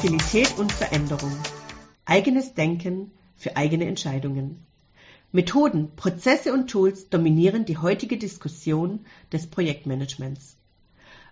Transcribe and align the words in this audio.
Agilität 0.00 0.58
und 0.58 0.72
Veränderung. 0.72 1.36
Eigenes 2.06 2.54
Denken 2.54 3.10
für 3.36 3.58
eigene 3.58 3.84
Entscheidungen. 3.84 4.64
Methoden, 5.30 5.94
Prozesse 5.94 6.54
und 6.54 6.70
Tools 6.70 7.10
dominieren 7.10 7.66
die 7.66 7.76
heutige 7.76 8.16
Diskussion 8.16 9.00
des 9.30 9.48
Projektmanagements. 9.48 10.56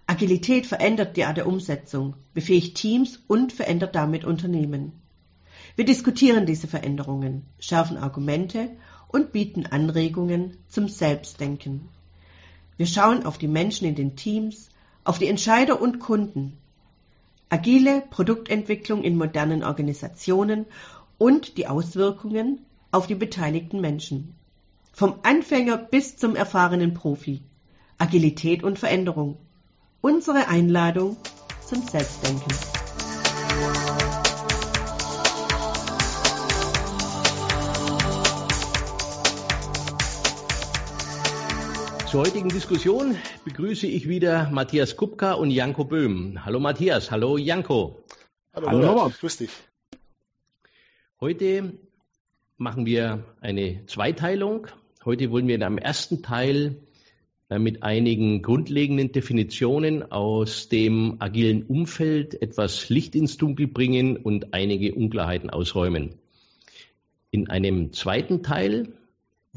Agilität 0.07 0.67
verändert 0.67 1.17
die 1.17 1.25
Art 1.25 1.39
der 1.39 1.47
Umsetzung, 1.47 2.13
befähigt 2.35 2.77
Teams 2.77 3.19
und 3.27 3.55
verändert 3.55 3.95
damit 3.95 4.27
Unternehmen. 4.27 4.93
Wir 5.75 5.87
diskutieren 5.87 6.45
diese 6.45 6.67
Veränderungen, 6.67 7.47
schärfen 7.59 7.97
Argumente 7.97 8.73
und 9.09 9.33
bieten 9.33 9.65
Anregungen 9.65 10.59
zum 10.69 10.89
Selbstdenken. 10.89 11.89
Wir 12.77 12.87
schauen 12.87 13.25
auf 13.25 13.39
die 13.39 13.49
Menschen 13.49 13.89
in 13.89 13.95
den 13.95 14.15
Teams, 14.15 14.69
auf 15.05 15.19
die 15.19 15.29
Entscheider 15.29 15.81
und 15.81 16.01
Kunden, 16.01 16.59
agile 17.51 18.03
Produktentwicklung 18.11 19.03
in 19.03 19.17
modernen 19.17 19.65
Organisationen 19.65 20.67
und 21.19 21.57
die 21.57 21.67
Auswirkungen 21.67 22.61
auf 22.93 23.07
die 23.07 23.15
beteiligten 23.15 23.81
Menschen. 23.81 24.35
Vom 24.93 25.15
Anfänger 25.23 25.77
bis 25.77 26.17
zum 26.17 26.37
erfahrenen 26.37 26.95
Profi. 26.95 27.43
Agilität 27.99 28.63
und 28.63 28.79
Veränderung. 28.79 29.37
Unsere 30.01 30.49
Einladung 30.49 31.17
zum 31.67 31.83
Selbstdenken. 31.83 32.78
Zur 42.11 42.23
heutigen 42.23 42.49
Diskussion 42.49 43.17
begrüße 43.45 43.87
ich 43.87 44.09
wieder 44.09 44.49
Matthias 44.51 44.97
Kupka 44.97 45.35
und 45.35 45.51
Janko 45.51 45.85
Böhm. 45.85 46.43
Hallo 46.43 46.59
Matthias, 46.59 47.11
hallo 47.11 47.37
Janko. 47.37 48.03
Hallo, 48.55 48.67
hallo 48.67 48.93
Robert, 48.93 49.21
grüß 49.21 49.37
dich. 49.37 49.51
Heute 51.21 51.75
machen 52.57 52.87
wir 52.87 53.25
eine 53.43 53.85
Zweiteilung. 53.85 54.69
Heute 55.05 55.31
wollen 55.31 55.49
wir 55.49 55.57
in 55.57 55.63
einem 55.63 55.77
ersten 55.77 56.23
Teil 56.23 56.77
mit 57.51 57.83
einigen 57.83 58.41
grundlegenden 58.41 59.13
Definitionen 59.13 60.11
aus 60.11 60.71
dem 60.71 61.17
agilen 61.19 61.63
Umfeld 61.65 62.41
etwas 62.41 62.89
Licht 62.89 63.15
ins 63.17 63.37
Dunkel 63.37 63.67
bringen 63.67 64.17
und 64.17 64.55
einige 64.55 64.95
Unklarheiten 64.95 65.51
ausräumen. 65.51 66.15
In 67.31 67.51
einem 67.51 67.93
zweiten 67.93 68.43
Teil 68.43 68.95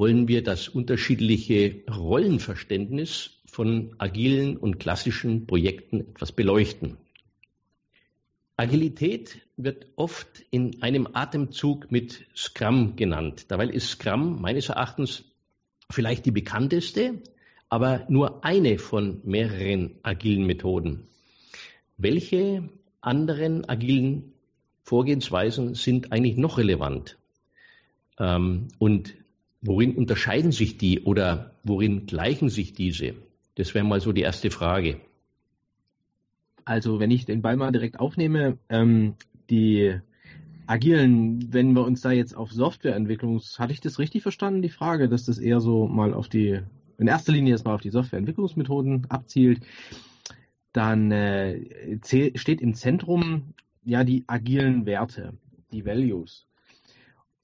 wollen 0.01 0.27
wir 0.27 0.41
das 0.41 0.67
unterschiedliche 0.67 1.83
Rollenverständnis 1.87 3.39
von 3.45 3.93
agilen 3.99 4.57
und 4.57 4.79
klassischen 4.79 5.45
Projekten 5.45 5.99
etwas 5.99 6.31
beleuchten. 6.31 6.97
Agilität 8.57 9.41
wird 9.57 9.85
oft 9.97 10.43
in 10.49 10.81
einem 10.81 11.07
Atemzug 11.13 11.91
mit 11.91 12.25
Scrum 12.35 12.95
genannt. 12.95 13.45
Dabei 13.49 13.67
ist 13.67 13.89
Scrum 13.89 14.41
meines 14.41 14.69
Erachtens 14.69 15.23
vielleicht 15.91 16.25
die 16.25 16.31
bekannteste, 16.31 17.21
aber 17.69 18.07
nur 18.09 18.43
eine 18.43 18.79
von 18.79 19.21
mehreren 19.23 19.99
agilen 20.01 20.47
Methoden. 20.47 21.09
Welche 21.97 22.67
anderen 23.01 23.69
agilen 23.69 24.33
Vorgehensweisen 24.81 25.75
sind 25.75 26.11
eigentlich 26.11 26.37
noch 26.37 26.57
relevant? 26.57 27.19
Ähm, 28.17 28.69
und 28.79 29.20
Worin 29.61 29.95
unterscheiden 29.95 30.51
sich 30.51 30.77
die 30.77 31.01
oder 31.01 31.51
worin 31.63 32.07
gleichen 32.07 32.49
sich 32.49 32.73
diese? 32.73 33.13
Das 33.55 33.73
wäre 33.75 33.85
mal 33.85 34.01
so 34.01 34.11
die 34.11 34.21
erste 34.21 34.49
Frage. 34.49 34.99
Also 36.65 36.99
wenn 36.99 37.11
ich 37.11 37.25
den 37.25 37.41
Ball 37.41 37.57
mal 37.57 37.71
direkt 37.71 37.99
aufnehme, 37.99 38.57
ähm, 38.69 39.15
die 39.49 39.99
agilen, 40.65 41.53
wenn 41.53 41.73
wir 41.73 41.83
uns 41.83 42.01
da 42.01 42.11
jetzt 42.11 42.35
auf 42.35 42.51
Softwareentwicklung, 42.51 43.41
hatte 43.57 43.73
ich 43.73 43.81
das 43.81 43.99
richtig 43.99 44.23
verstanden, 44.23 44.61
die 44.61 44.69
Frage, 44.69 45.09
dass 45.09 45.25
das 45.25 45.37
eher 45.37 45.59
so 45.59 45.87
mal 45.87 46.13
auf 46.13 46.29
die, 46.29 46.61
in 46.97 47.07
erster 47.07 47.33
Linie 47.33 47.51
erstmal 47.51 47.75
auf 47.75 47.81
die 47.81 47.89
Softwareentwicklungsmethoden 47.89 49.09
abzielt, 49.09 49.61
dann 50.71 51.11
äh, 51.11 51.99
steht 52.35 52.61
im 52.61 52.73
Zentrum 52.73 53.53
ja 53.83 54.03
die 54.03 54.23
agilen 54.27 54.85
Werte, 54.85 55.33
die 55.71 55.85
Values. 55.85 56.47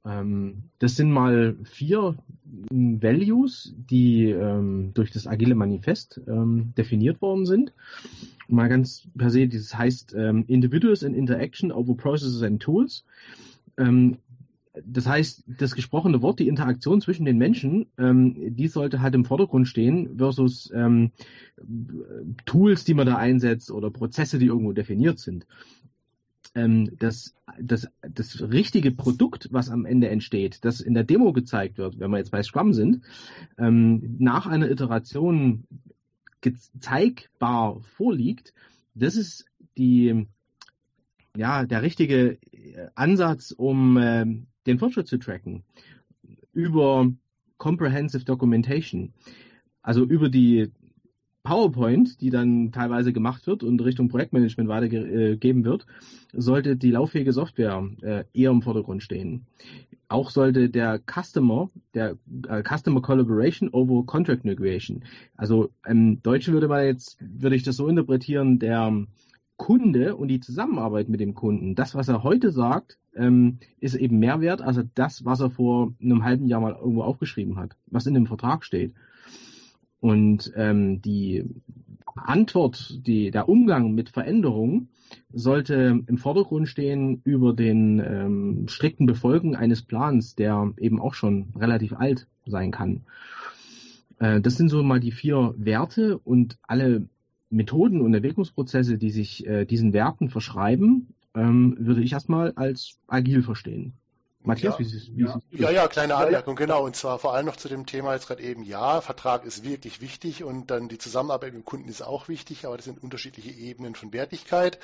Ähm, 0.08 0.64
das 0.80 0.96
sind 0.96 1.12
mal 1.12 1.56
vier 1.64 2.16
Values, 2.70 3.74
die 3.90 4.30
ähm, 4.30 4.92
durch 4.94 5.12
das 5.12 5.28
Agile 5.28 5.56
Manifest 5.56 6.22
ähm, 6.28 6.74
definiert 6.78 7.22
worden 7.22 7.46
sind. 7.46 7.74
Mal 8.48 8.70
ganz 8.70 9.08
per 9.18 9.30
se, 9.30 9.48
das 9.48 9.78
heißt 9.78 10.14
Individuals 10.14 11.04
in 11.04 11.14
Interaction 11.14 11.74
over 11.74 11.98
Processes 11.98 12.42
and 12.44 12.62
Tools. 12.62 13.04
das 13.76 15.06
heißt, 15.06 15.44
das 15.60 15.76
gesprochene 15.76 16.22
Wort, 16.22 16.40
die 16.40 16.48
Interaktion 16.48 17.02
zwischen 17.02 17.26
den 17.26 17.38
Menschen, 17.38 17.88
die 17.98 18.68
sollte 18.70 19.02
halt 19.02 19.16
im 19.16 19.26
Vordergrund 19.26 19.68
stehen 19.68 20.18
versus 20.18 20.72
Tools, 22.46 22.86
die 22.86 22.94
man 22.94 23.06
da 23.06 23.18
einsetzt 23.18 23.70
oder 23.70 23.92
Prozesse, 23.92 24.40
die 24.40 24.46
irgendwo 24.46 24.72
definiert 24.72 25.20
sind 25.20 25.46
ähm, 26.58 26.98
das, 26.98 27.36
das, 27.60 27.88
das 28.02 28.42
richtige 28.42 28.92
Produkt, 28.92 29.50
was 29.52 29.70
am 29.70 29.86
Ende 29.86 30.10
entsteht, 30.10 30.66
das 30.66 30.82
in 30.82 30.96
der 30.96 31.04
Demo 31.04 31.32
gezeigt 31.32 31.78
wird, 31.78 32.00
wenn 32.00 32.12
wir 32.12 32.18
jetzt 32.18 32.32
bei 32.32 32.42
Scrum 32.42 32.74
sind, 32.74 33.04
ähm, 33.58 34.16
nach 34.20 34.48
einer 34.48 34.70
Iteration 34.70 35.64
zeigbar 36.80 37.82
vorliegt, 37.82 38.54
das 38.96 39.16
ist 39.16 39.46
die, 39.78 40.28
ja, 41.36 41.66
der 41.66 41.84
richtige 41.84 42.40
äh, 42.52 42.88
Ansatz, 42.96 43.52
um 43.52 43.98
äh, 43.98 44.26
den 44.66 44.80
Fortschritt 44.80 45.08
zu 45.08 45.18
tracken. 45.18 45.64
Über 46.54 47.12
Comprehensive 47.58 48.26
Documentation. 48.26 49.14
Also 49.82 50.04
über 50.04 50.30
die 50.30 50.72
PowerPoint, 51.48 52.20
die 52.20 52.30
dann 52.30 52.74
teilweise 52.74 53.14
gemacht 53.14 53.48
wird 53.48 53.64
und 53.64 53.82
Richtung 53.82 54.10
Projektmanagement 54.10 54.68
weitergegeben 54.70 55.64
wird, 55.64 55.86
sollte 56.34 56.76
die 56.76 56.92
lauffähige 56.92 57.32
Software 57.32 57.88
äh, 58.02 58.26
eher 58.34 58.52
im 58.52 58.62
Vordergrund 58.62 59.02
stehen. 59.02 59.46
Auch 60.10 60.30
sollte 60.30 60.70
der 60.70 61.00
Customer, 61.00 61.70
der 61.94 62.18
äh, 62.50 62.64
Customer 62.64 63.02
Collaboration 63.02 63.70
over 63.70 64.06
Contract 64.06 64.44
Negotiation, 64.44 65.06
also 65.38 65.70
im 65.88 66.22
Deutschen 66.22 66.54
würde 66.54 66.68
man 66.68 66.84
jetzt, 66.84 67.18
würde 67.22 67.56
ich 67.56 67.64
das 67.64 67.78
so 67.78 67.88
interpretieren, 67.88 68.60
der 68.60 69.06
Kunde 69.56 70.18
und 70.18 70.28
die 70.28 70.42
Zusammenarbeit 70.42 71.08
mit 71.08 71.22
dem 71.22 71.34
Kunden, 71.34 71.76
das, 71.76 71.96
was 71.96 72.10
er 72.10 72.24
heute 72.24 72.52
sagt, 72.52 72.98
ähm, 73.16 73.60
ist 73.80 73.96
eben 73.96 74.20
mehr 74.20 74.42
wert 74.42 74.62
als 74.62 74.80
das, 74.96 75.24
was 75.24 75.40
er 75.40 75.50
vor 75.50 75.94
einem 76.02 76.26
halben 76.26 76.48
Jahr 76.48 76.60
mal 76.60 76.76
irgendwo 76.76 77.04
aufgeschrieben 77.04 77.58
hat, 77.58 77.78
was 77.86 78.06
in 78.06 78.16
dem 78.16 78.28
Vertrag 78.28 78.66
steht. 78.66 78.94
Und 80.08 80.54
ähm, 80.56 81.02
die 81.02 81.44
Antwort, 82.16 83.06
die, 83.06 83.30
der 83.30 83.50
Umgang 83.50 83.94
mit 83.94 84.08
Veränderungen 84.08 84.88
sollte 85.34 86.02
im 86.08 86.18
Vordergrund 86.18 86.70
stehen 86.70 87.20
über 87.26 87.52
den 87.52 88.00
ähm, 88.00 88.68
strikten 88.70 89.06
Befolgen 89.06 89.58
eines 89.58 89.82
Plans, 89.82 90.34
der 90.36 90.72
eben 90.78 91.02
auch 91.02 91.14
schon 91.14 91.50
relativ 91.60 91.92
alt 91.92 92.26
sein 92.46 92.72
kann. 92.72 93.02
Äh, 94.20 94.40
das 94.40 94.56
sind 94.56 94.70
so 94.70 94.82
mal 94.82 95.02
die 95.02 95.12
vier 95.12 95.54
Werte 95.58 96.18
und 96.20 96.58
alle 96.62 97.10
Methoden 97.50 98.00
und 98.00 98.14
Entwicklungsprozesse, 98.14 98.98
die 98.98 99.12
sich 99.12 99.46
äh, 99.46 99.66
diesen 99.66 99.92
Werten 99.92 100.30
verschreiben, 100.30 101.10
ähm, 101.36 101.76
würde 101.82 102.02
ich 102.02 102.14
erstmal 102.14 102.54
als 102.54 102.98
agil 103.08 103.44
verstehen. 103.44 103.92
Matthias, 104.48 104.74
ja, 104.74 104.80
wie 104.80 104.84
ist 104.84 105.16
wie 105.16 105.24
ja. 105.24 105.42
ja, 105.52 105.70
ja, 105.70 105.88
kleine 105.88 106.16
Anmerkung, 106.16 106.56
genau. 106.56 106.86
Und 106.86 106.96
zwar 106.96 107.20
vor 107.20 107.34
allem 107.34 107.46
noch 107.46 107.58
zu 107.58 107.68
dem 107.68 107.86
Thema 107.86 108.14
jetzt 108.14 108.28
gerade 108.28 108.42
eben, 108.42 108.64
ja, 108.64 109.02
Vertrag 109.02 109.46
ist 109.46 109.64
wirklich 109.64 110.02
wichtig 110.02 110.44
und 110.44 110.72
dann 110.72 110.88
die 110.88 110.98
Zusammenarbeit 110.98 111.54
mit 111.54 111.64
dem 111.64 111.66
Kunden 111.66 111.90
ist 111.90 112.02
auch 112.02 112.28
wichtig, 112.28 112.66
aber 112.66 112.78
das 112.78 112.86
sind 112.86 113.04
unterschiedliche 113.04 113.52
Ebenen 113.52 113.96
von 113.96 114.14
Wertigkeit. 114.14 114.80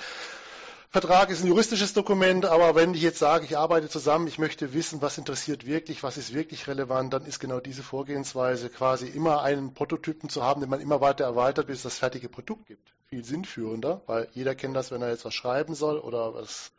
Vertrag 0.93 1.31
ist 1.31 1.43
ein 1.43 1.47
juristisches 1.47 1.93
Dokument, 1.93 2.45
aber 2.45 2.75
wenn 2.75 2.93
ich 2.93 3.01
jetzt 3.01 3.17
sage, 3.17 3.45
ich 3.45 3.57
arbeite 3.57 3.89
zusammen, 3.89 4.27
ich 4.27 4.37
möchte 4.37 4.73
wissen, 4.73 5.01
was 5.01 5.17
interessiert 5.17 5.65
wirklich, 5.65 6.03
was 6.03 6.17
ist 6.17 6.35
wirklich 6.35 6.67
relevant, 6.67 7.11
dann 7.13 7.25
ist 7.25 7.39
genau 7.39 7.59
diese 7.59 7.81
Vorgehensweise 7.81 8.69
quasi 8.69 9.07
immer 9.07 9.41
einen 9.41 9.73
Prototypen 9.73 10.29
zu 10.29 10.43
haben, 10.43 10.61
den 10.61 10.69
man 10.69 10.81
immer 10.81 11.01
weiter 11.01 11.23
erweitert, 11.23 11.65
bis 11.65 11.77
es 11.77 11.83
das 11.83 11.97
fertige 11.97 12.29
Produkt 12.29 12.67
gibt. 12.67 12.93
Viel 13.07 13.25
sinnführender, 13.25 14.01
weil 14.05 14.27
jeder 14.33 14.53
kennt 14.53 14.75
das, 14.75 14.91
wenn 14.91 15.01
er 15.01 15.09
jetzt 15.09 15.25
was 15.25 15.33
schreiben 15.33 15.73
soll 15.73 15.97
oder 15.97 16.35
was 16.35 16.71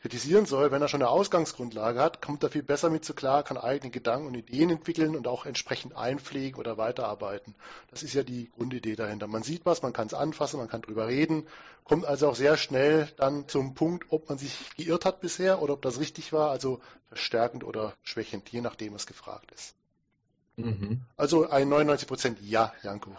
kritisieren 0.00 0.46
soll, 0.46 0.70
wenn 0.70 0.82
er 0.82 0.88
schon 0.88 1.02
eine 1.02 1.10
Ausgangsgrundlage 1.10 2.00
hat, 2.00 2.22
kommt 2.22 2.42
er 2.42 2.50
viel 2.50 2.62
besser 2.62 2.90
mit 2.90 3.04
zu 3.04 3.14
klar, 3.14 3.42
kann 3.42 3.56
eigene 3.56 3.90
Gedanken 3.90 4.26
und 4.26 4.34
Ideen 4.34 4.70
entwickeln 4.70 5.14
und 5.14 5.28
auch 5.28 5.46
entsprechend 5.46 5.96
einpflegen 5.96 6.58
oder 6.58 6.78
weiterarbeiten. 6.78 7.54
Das 7.90 8.02
ist 8.02 8.14
ja 8.14 8.22
die 8.22 8.50
Grundidee 8.50 8.96
dahinter. 8.96 9.26
Man 9.26 9.42
sieht 9.42 9.66
was, 9.66 9.82
man 9.82 9.92
kann 9.92 10.06
es 10.06 10.14
anfassen, 10.14 10.58
man 10.58 10.68
kann 10.68 10.82
drüber 10.82 11.08
reden, 11.08 11.46
kommt 11.84 12.06
also 12.06 12.28
auch 12.28 12.34
sehr 12.34 12.56
schnell 12.56 13.08
dann 13.16 13.48
zum 13.48 13.74
Punkt, 13.74 14.06
ob 14.10 14.28
man 14.28 14.38
sich 14.38 14.70
geirrt 14.76 15.04
hat 15.04 15.20
bisher 15.20 15.60
oder 15.60 15.74
ob 15.74 15.82
das 15.82 16.00
richtig 16.00 16.32
war, 16.32 16.50
also 16.50 16.80
verstärkend 17.08 17.64
oder 17.64 17.94
schwächend, 18.02 18.48
je 18.50 18.60
nachdem, 18.60 18.94
was 18.94 19.06
gefragt 19.06 19.50
ist. 19.52 19.74
Mhm. 20.56 21.02
Also 21.16 21.48
ein 21.48 21.68
99 21.68 22.08
Prozent 22.08 22.38
Ja, 22.40 22.72
Janko. 22.82 23.16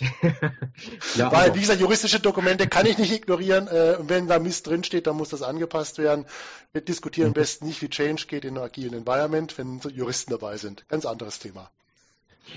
ja, 1.16 1.32
Weil, 1.32 1.54
wie 1.54 1.60
gesagt, 1.60 1.80
juristische 1.80 2.20
Dokumente 2.20 2.68
kann 2.68 2.86
ich 2.86 2.98
nicht 2.98 3.12
ignorieren. 3.12 3.66
Äh, 3.66 3.96
und 3.98 4.08
wenn 4.08 4.28
da 4.28 4.38
Mist 4.38 4.66
drinsteht, 4.66 5.06
dann 5.06 5.16
muss 5.16 5.30
das 5.30 5.42
angepasst 5.42 5.98
werden. 5.98 6.24
Wir 6.72 6.82
diskutieren 6.82 7.28
am 7.28 7.30
mhm. 7.30 7.34
besten 7.34 7.66
nicht, 7.66 7.82
wie 7.82 7.88
Change 7.88 8.26
geht 8.28 8.44
in 8.44 8.56
einem 8.56 8.64
agilen 8.64 8.94
Environment, 8.94 9.56
wenn 9.58 9.80
so 9.80 9.88
Juristen 9.88 10.30
dabei 10.30 10.56
sind. 10.56 10.88
Ganz 10.88 11.04
anderes 11.04 11.38
Thema. 11.40 11.70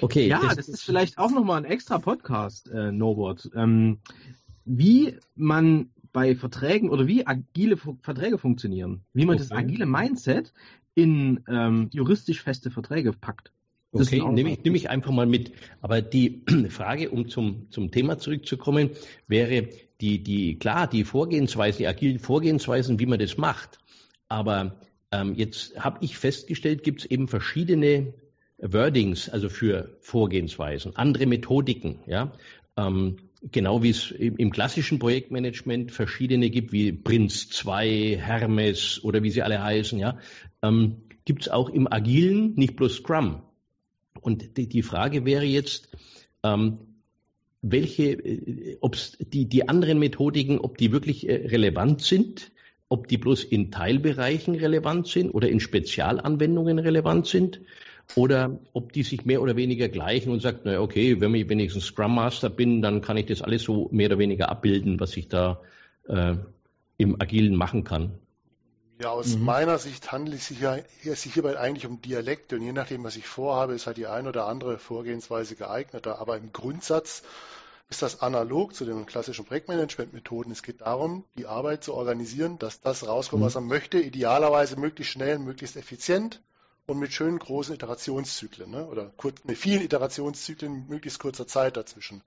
Okay. 0.02 0.28
Ja, 0.28 0.42
das, 0.42 0.56
das 0.56 0.70
ist 0.70 0.84
vielleicht 0.84 1.18
auch 1.18 1.32
nochmal 1.32 1.58
ein 1.58 1.66
extra 1.66 1.98
Podcast, 1.98 2.70
äh, 2.70 2.92
Norbert. 2.92 3.50
Ähm, 3.56 4.00
wie 4.64 5.18
man 5.36 5.90
bei 6.14 6.36
Verträgen 6.36 6.90
oder 6.90 7.08
wie 7.08 7.26
agile 7.26 7.78
Verträge 7.78 8.38
funktionieren, 8.38 9.04
wie 9.14 9.26
man 9.26 9.36
okay. 9.36 9.48
das 9.50 9.58
agile 9.58 9.86
Mindset 9.86 10.54
in 10.94 11.44
ähm, 11.48 11.90
juristisch 11.92 12.44
feste 12.44 12.70
Verträge 12.70 13.14
packt. 13.14 13.52
Das 13.94 14.08
okay, 14.08 14.22
nehme 14.22 14.54
ich, 14.54 14.64
nehme 14.64 14.78
ich 14.78 14.90
einfach 14.90 15.12
mal 15.12 15.26
mit. 15.26 15.52
Aber 15.82 16.02
die 16.02 16.44
Frage, 16.70 17.10
um 17.10 17.28
zum, 17.28 17.68
zum 17.70 17.92
Thema 17.92 18.18
zurückzukommen, 18.18 18.92
wäre 19.28 19.68
die, 20.00 20.24
die, 20.24 20.58
klar, 20.58 20.88
die 20.88 21.04
Vorgehensweisen, 21.04 21.80
die 21.80 21.88
agilen 21.88 22.20
Vorgehensweisen, 22.20 23.00
wie 23.00 23.06
man 23.06 23.20
das 23.20 23.38
macht. 23.38 23.80
Aber 24.30 24.80
ähm, 25.12 25.36
jetzt 25.36 25.78
habe 25.78 26.00
ich 26.02 26.18
festgestellt, 26.18 26.84
gibt 26.84 27.02
es 27.02 27.06
eben 27.06 27.28
verschiedene 27.28 28.14
Wordings, 28.62 29.28
also 29.28 29.50
für 29.50 29.98
Vorgehensweisen, 30.00 30.96
andere 30.96 31.26
Methodiken, 31.26 32.00
ja. 32.06 32.32
Ähm, 32.78 33.18
genau 33.52 33.82
wie 33.82 33.90
es 33.90 34.12
im, 34.12 34.52
klassischen 34.52 35.00
Projektmanagement 35.00 35.92
verschiedene 35.92 36.50
gibt, 36.50 36.72
wie 36.72 36.92
Prinz 36.92 37.50
2, 37.50 38.18
Hermes 38.22 39.04
oder 39.04 39.24
wie 39.24 39.32
sie 39.32 39.42
alle 39.42 39.62
heißen, 39.62 39.98
ja, 40.00 40.20
ähm, 40.62 40.98
gibt 41.26 41.44
es 41.44 41.50
auch 41.50 41.70
im 41.70 41.92
Agilen, 41.92 42.54
nicht 42.56 42.76
bloß 42.76 42.98
Scrum. 42.98 43.42
Und 44.22 44.58
die, 44.58 44.68
die 44.68 44.84
Frage 44.84 45.26
wäre 45.26 45.46
jetzt, 45.46 45.90
ähm, 46.44 46.80
welche, 47.62 48.14
äh, 48.14 48.78
ob 48.82 48.98
die, 49.20 49.46
die 49.46 49.68
anderen 49.68 50.00
Methodiken, 50.00 50.60
ob 50.60 50.78
die 50.78 50.92
wirklich 50.92 51.28
äh, 51.28 51.48
relevant 51.48 52.02
sind, 52.02 52.52
ob 52.90 53.08
die 53.08 53.18
bloß 53.18 53.44
in 53.46 53.72
Teilbereichen 53.72 54.56
relevant 54.56 55.08
sind 55.08 55.32
oder 55.32 55.50
in 55.50 55.60
Spezialanwendungen 55.60 56.78
relevant 56.80 57.26
sind 57.26 57.62
oder 58.16 58.60
ob 58.74 58.92
die 58.92 59.04
sich 59.04 59.26
mehr 59.26 59.42
oder 59.42 59.56
weniger 59.56 59.88
gleichen 59.88 60.32
und 60.32 60.42
sagt, 60.42 60.66
naja, 60.66 60.82
okay, 60.82 61.22
wenn 61.22 61.34
ich 61.34 61.48
wenigstens 61.48 61.86
Scrum 61.86 62.16
Master 62.16 62.50
bin, 62.50 62.82
dann 62.82 63.02
kann 63.02 63.18
ich 63.18 63.28
das 63.28 63.42
alles 63.42 63.64
so 63.64 63.88
mehr 63.92 64.08
oder 64.08 64.20
weniger 64.20 64.50
abbilden, 64.50 65.00
was 65.00 65.16
ich 65.16 65.30
da 65.30 65.62
äh, 66.10 66.36
im 66.98 67.22
Agilen 67.22 67.56
machen 67.56 67.84
kann. 67.84 68.12
Ja, 69.02 69.10
aus 69.10 69.36
mhm. 69.36 69.46
meiner 69.46 69.80
Sicht 69.80 70.12
handelt 70.12 70.38
es 70.38 70.48
sich, 70.48 70.60
ja, 70.60 70.78
sich 71.04 71.34
hierbei 71.34 71.58
eigentlich 71.58 71.88
um 71.88 72.04
Dialekte 72.04 72.58
und 72.58 72.62
je 72.62 72.72
nachdem, 72.72 73.04
was 73.04 73.16
ich 73.16 73.26
vorhabe, 73.26 73.74
ist 73.74 73.88
halt 73.88 73.98
die 73.98 74.06
eine 74.06 74.30
oder 74.30 74.46
andere 74.46 74.78
Vorgehensweise 74.78 75.56
geeigneter. 75.56 76.20
Aber 76.20 76.38
im 76.38 76.54
Grundsatz 76.54 77.24
ist 77.90 78.04
das 78.04 78.22
analog 78.22 78.76
zu 78.76 78.86
den 78.86 79.08
klassischen 79.08 79.46
Projektmanagement-Methoden. 79.46 80.52
Es 80.52 80.62
geht 80.62 80.82
darum, 80.82 81.26
die 81.36 81.48
Arbeit 81.48 81.84
zu 81.84 81.96
organisieren, 81.96 82.60
dass 82.60 82.80
das 82.82 83.08
rauskommt, 83.08 83.42
mhm. 83.42 83.46
was 83.48 83.56
man 83.56 83.66
möchte, 83.66 84.00
idealerweise 84.00 84.80
möglichst 84.80 85.14
schnell, 85.14 85.40
möglichst 85.40 85.78
effizient 85.78 86.40
und 86.86 87.00
mit 87.00 87.12
schönen 87.12 87.40
großen 87.40 87.74
Iterationszyklen 87.74 88.70
ne? 88.70 88.86
oder 88.86 89.12
kurz, 89.18 89.44
mit 89.46 89.58
vielen 89.58 89.82
Iterationszyklen 89.82 90.88
möglichst 90.90 91.20
kurzer 91.20 91.48
Zeit 91.48 91.76
dazwischen. 91.76 92.22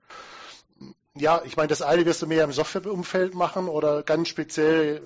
Ja, 1.13 1.41
ich 1.45 1.55
meine, 1.55 1.69
das 1.69 1.81
eine 1.81 2.05
wirst 2.05 2.21
du 2.21 2.27
mehr 2.27 2.43
im 2.43 2.51
Softwareumfeld 2.51 3.33
machen 3.33 3.69
oder 3.69 4.03
ganz 4.03 4.27
speziell, 4.27 5.01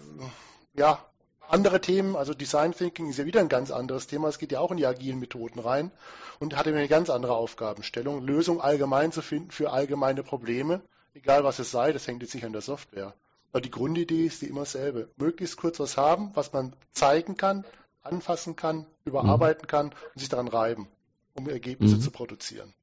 ja, 0.73 1.05
andere 1.49 1.81
Themen, 1.81 2.15
also 2.15 2.33
Design 2.33 2.73
Thinking 2.73 3.09
ist 3.09 3.17
ja 3.17 3.25
wieder 3.25 3.39
ein 3.39 3.49
ganz 3.49 3.71
anderes 3.71 4.07
Thema. 4.07 4.27
Es 4.27 4.37
geht 4.37 4.51
ja 4.51 4.59
auch 4.59 4.71
in 4.71 4.77
die 4.77 4.85
agilen 4.85 5.19
Methoden 5.19 5.59
rein 5.59 5.91
und 6.39 6.55
hat 6.55 6.67
eine 6.67 6.87
ganz 6.87 7.09
andere 7.09 7.35
Aufgabenstellung, 7.35 8.25
Lösungen 8.25 8.61
allgemein 8.61 9.11
zu 9.11 9.21
finden 9.21 9.51
für 9.51 9.71
allgemeine 9.71 10.23
Probleme, 10.23 10.81
egal 11.13 11.43
was 11.43 11.59
es 11.59 11.71
sei, 11.71 11.91
das 11.91 12.07
hängt 12.07 12.21
jetzt 12.21 12.35
nicht 12.35 12.45
an 12.45 12.53
der 12.53 12.61
Software. 12.61 13.13
Aber 13.51 13.61
die 13.61 13.71
Grundidee 13.71 14.25
ist 14.25 14.41
die 14.41 14.47
immer 14.47 14.61
dasselbe. 14.61 15.09
Möglichst 15.17 15.57
kurz 15.57 15.79
was 15.79 15.97
haben, 15.97 16.31
was 16.35 16.53
man 16.53 16.75
zeigen 16.91 17.35
kann, 17.35 17.65
anfassen 18.03 18.55
kann, 18.55 18.85
überarbeiten 19.05 19.63
mhm. 19.63 19.67
kann 19.67 19.85
und 19.87 20.19
sich 20.19 20.29
daran 20.29 20.47
reiben, 20.47 20.87
um 21.33 21.49
Ergebnisse 21.49 21.95
mhm. 21.95 22.01
zu 22.01 22.11
produzieren. 22.11 22.73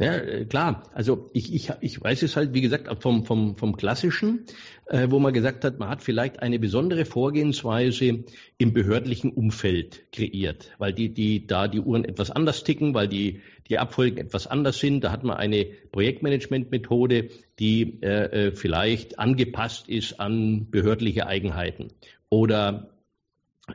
Ja, 0.00 0.14
äh, 0.14 0.44
klar. 0.44 0.84
Also 0.94 1.28
ich, 1.32 1.52
ich, 1.52 1.72
ich 1.80 2.00
weiß 2.00 2.22
es 2.22 2.36
halt, 2.36 2.54
wie 2.54 2.60
gesagt, 2.60 3.02
vom, 3.02 3.24
vom, 3.24 3.56
vom 3.56 3.76
Klassischen, 3.76 4.46
äh, 4.86 5.08
wo 5.10 5.18
man 5.18 5.32
gesagt 5.32 5.64
hat, 5.64 5.80
man 5.80 5.88
hat 5.88 6.02
vielleicht 6.02 6.40
eine 6.40 6.60
besondere 6.60 7.04
Vorgehensweise 7.04 8.24
im 8.58 8.72
behördlichen 8.72 9.32
Umfeld 9.32 10.12
kreiert, 10.12 10.70
weil 10.78 10.92
die, 10.92 11.12
die 11.12 11.48
da 11.48 11.66
die 11.66 11.80
Uhren 11.80 12.04
etwas 12.04 12.30
anders 12.30 12.62
ticken, 12.62 12.94
weil 12.94 13.08
die, 13.08 13.40
die 13.68 13.78
Abfolgen 13.78 14.18
etwas 14.18 14.46
anders 14.46 14.78
sind. 14.78 15.02
Da 15.02 15.10
hat 15.10 15.24
man 15.24 15.36
eine 15.36 15.64
Projektmanagement-Methode, 15.90 17.30
die 17.58 17.98
äh, 18.00 18.46
äh 18.46 18.52
vielleicht 18.52 19.18
angepasst 19.18 19.88
ist 19.88 20.20
an 20.20 20.70
behördliche 20.70 21.26
Eigenheiten. 21.26 21.88
Oder 22.30 22.90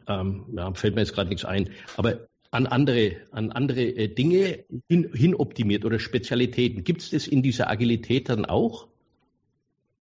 ähm, 0.07 0.45
ja, 0.55 0.73
fällt 0.73 0.95
mir 0.95 1.01
jetzt 1.01 1.13
gerade 1.13 1.29
nichts 1.29 1.43
ein, 1.43 1.69
aber 1.97 2.27
an 2.53 2.67
andere, 2.67 3.17
an 3.31 3.51
andere 3.51 3.81
äh, 3.81 4.07
Dinge 4.07 4.63
hin, 4.87 5.09
hin 5.13 5.35
optimiert 5.35 5.85
oder 5.85 5.99
Spezialitäten. 5.99 6.83
Gibt 6.83 7.01
es 7.01 7.09
das 7.09 7.27
in 7.27 7.41
dieser 7.41 7.69
Agilität 7.69 8.29
dann 8.29 8.45
auch? 8.45 8.87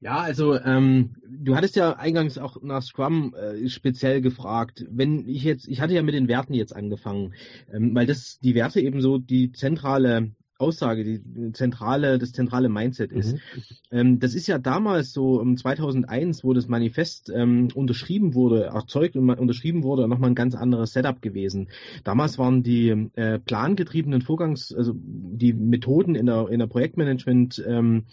Ja, 0.02 0.18
also 0.18 0.60
ähm, 0.60 1.16
du 1.30 1.56
hattest 1.56 1.76
ja 1.76 1.94
eingangs 1.94 2.38
auch 2.38 2.62
nach 2.62 2.82
Scrum 2.82 3.36
äh, 3.36 3.70
speziell 3.70 4.20
gefragt. 4.20 4.86
Wenn 4.90 5.30
ich 5.30 5.44
jetzt, 5.44 5.68
ich 5.68 5.80
hatte 5.80 5.94
ja 5.94 6.02
mit 6.02 6.16
den 6.16 6.28
Werten 6.28 6.54
jetzt 6.54 6.76
angefangen, 6.76 7.34
ähm, 7.72 7.96
weil 7.96 8.08
das 8.08 8.40
die 8.40 8.56
Werte 8.56 8.82
eben 8.82 9.00
so 9.00 9.18
die 9.20 9.52
zentrale 9.52 10.32
Aussage, 10.62 11.04
die 11.04 11.52
zentrale, 11.54 12.18
das 12.18 12.32
zentrale 12.32 12.70
Mindset 12.70 13.12
ist. 13.12 13.34
Mhm. 13.34 13.40
Ähm, 13.92 14.20
das 14.20 14.36
ist 14.36 14.48
ja 14.48 14.58
damals 14.58 15.14
so 15.14 15.40
um 15.40 15.58
2001, 15.58 16.44
wo 16.44 16.54
das 16.54 16.68
Manifest 16.68 17.32
ähm, 17.34 17.68
unterschrieben 17.74 18.34
wurde, 18.34 18.66
erzeugt 18.66 19.16
und 19.16 19.30
unterschrieben 19.30 19.84
wurde, 19.84 20.08
nochmal 20.08 20.30
ein 20.30 20.36
ganz 20.36 20.56
anderes 20.56 20.94
Setup 20.94 21.22
gewesen. 21.22 21.70
Damals 22.04 22.38
waren 22.38 22.64
die 22.64 22.90
äh, 23.16 23.40
plangetriebenen 23.40 24.22
Vorgangs, 24.22 24.74
also 24.74 24.94
die 24.96 25.54
Methoden 25.54 26.16
in 26.16 26.26
der, 26.28 26.48
in 26.50 26.60
der 26.60 26.68
Projektmanagement 26.68 27.64
ähm, 27.68 28.04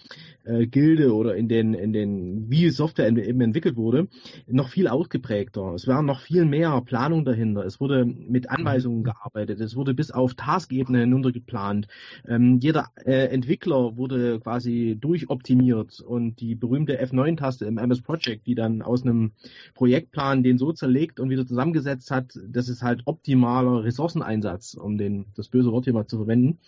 äh, 0.48 0.66
Gilde 0.66 1.14
oder 1.14 1.36
in 1.36 1.48
den, 1.48 1.74
in 1.74 1.92
den, 1.92 2.50
wie 2.50 2.70
Software 2.70 3.08
eben 3.08 3.40
entwickelt 3.40 3.76
wurde, 3.76 4.08
noch 4.46 4.68
viel 4.68 4.88
ausgeprägter. 4.88 5.74
Es 5.74 5.86
war 5.86 6.02
noch 6.02 6.20
viel 6.20 6.44
mehr 6.44 6.80
Planung 6.80 7.24
dahinter. 7.24 7.64
Es 7.64 7.80
wurde 7.80 8.04
mit 8.04 8.50
Anweisungen 8.50 9.04
gearbeitet. 9.04 9.60
Es 9.60 9.76
wurde 9.76 9.94
bis 9.94 10.10
auf 10.10 10.34
Taskebene 10.34 11.00
hinunter 11.00 11.32
geplant. 11.32 11.86
Ähm, 12.26 12.37
jeder 12.60 12.90
äh, 13.04 13.28
Entwickler 13.28 13.96
wurde 13.96 14.40
quasi 14.40 14.96
durchoptimiert 15.00 16.00
und 16.00 16.40
die 16.40 16.54
berühmte 16.54 17.02
F9-Taste 17.02 17.64
im 17.66 17.78
MS 17.78 18.02
Project, 18.02 18.46
die 18.46 18.54
dann 18.54 18.82
aus 18.82 19.02
einem 19.02 19.32
Projektplan 19.74 20.42
den 20.42 20.58
so 20.58 20.72
zerlegt 20.72 21.20
und 21.20 21.30
wieder 21.30 21.46
zusammengesetzt 21.46 22.10
hat, 22.10 22.38
das 22.48 22.68
ist 22.68 22.82
halt 22.82 23.02
optimaler 23.06 23.84
Ressourceneinsatz, 23.84 24.74
um 24.74 24.98
den, 24.98 25.26
das 25.36 25.48
böse 25.48 25.72
Wort 25.72 25.84
hier 25.84 25.94
mal 25.94 26.06
zu 26.06 26.18
verwenden, 26.18 26.58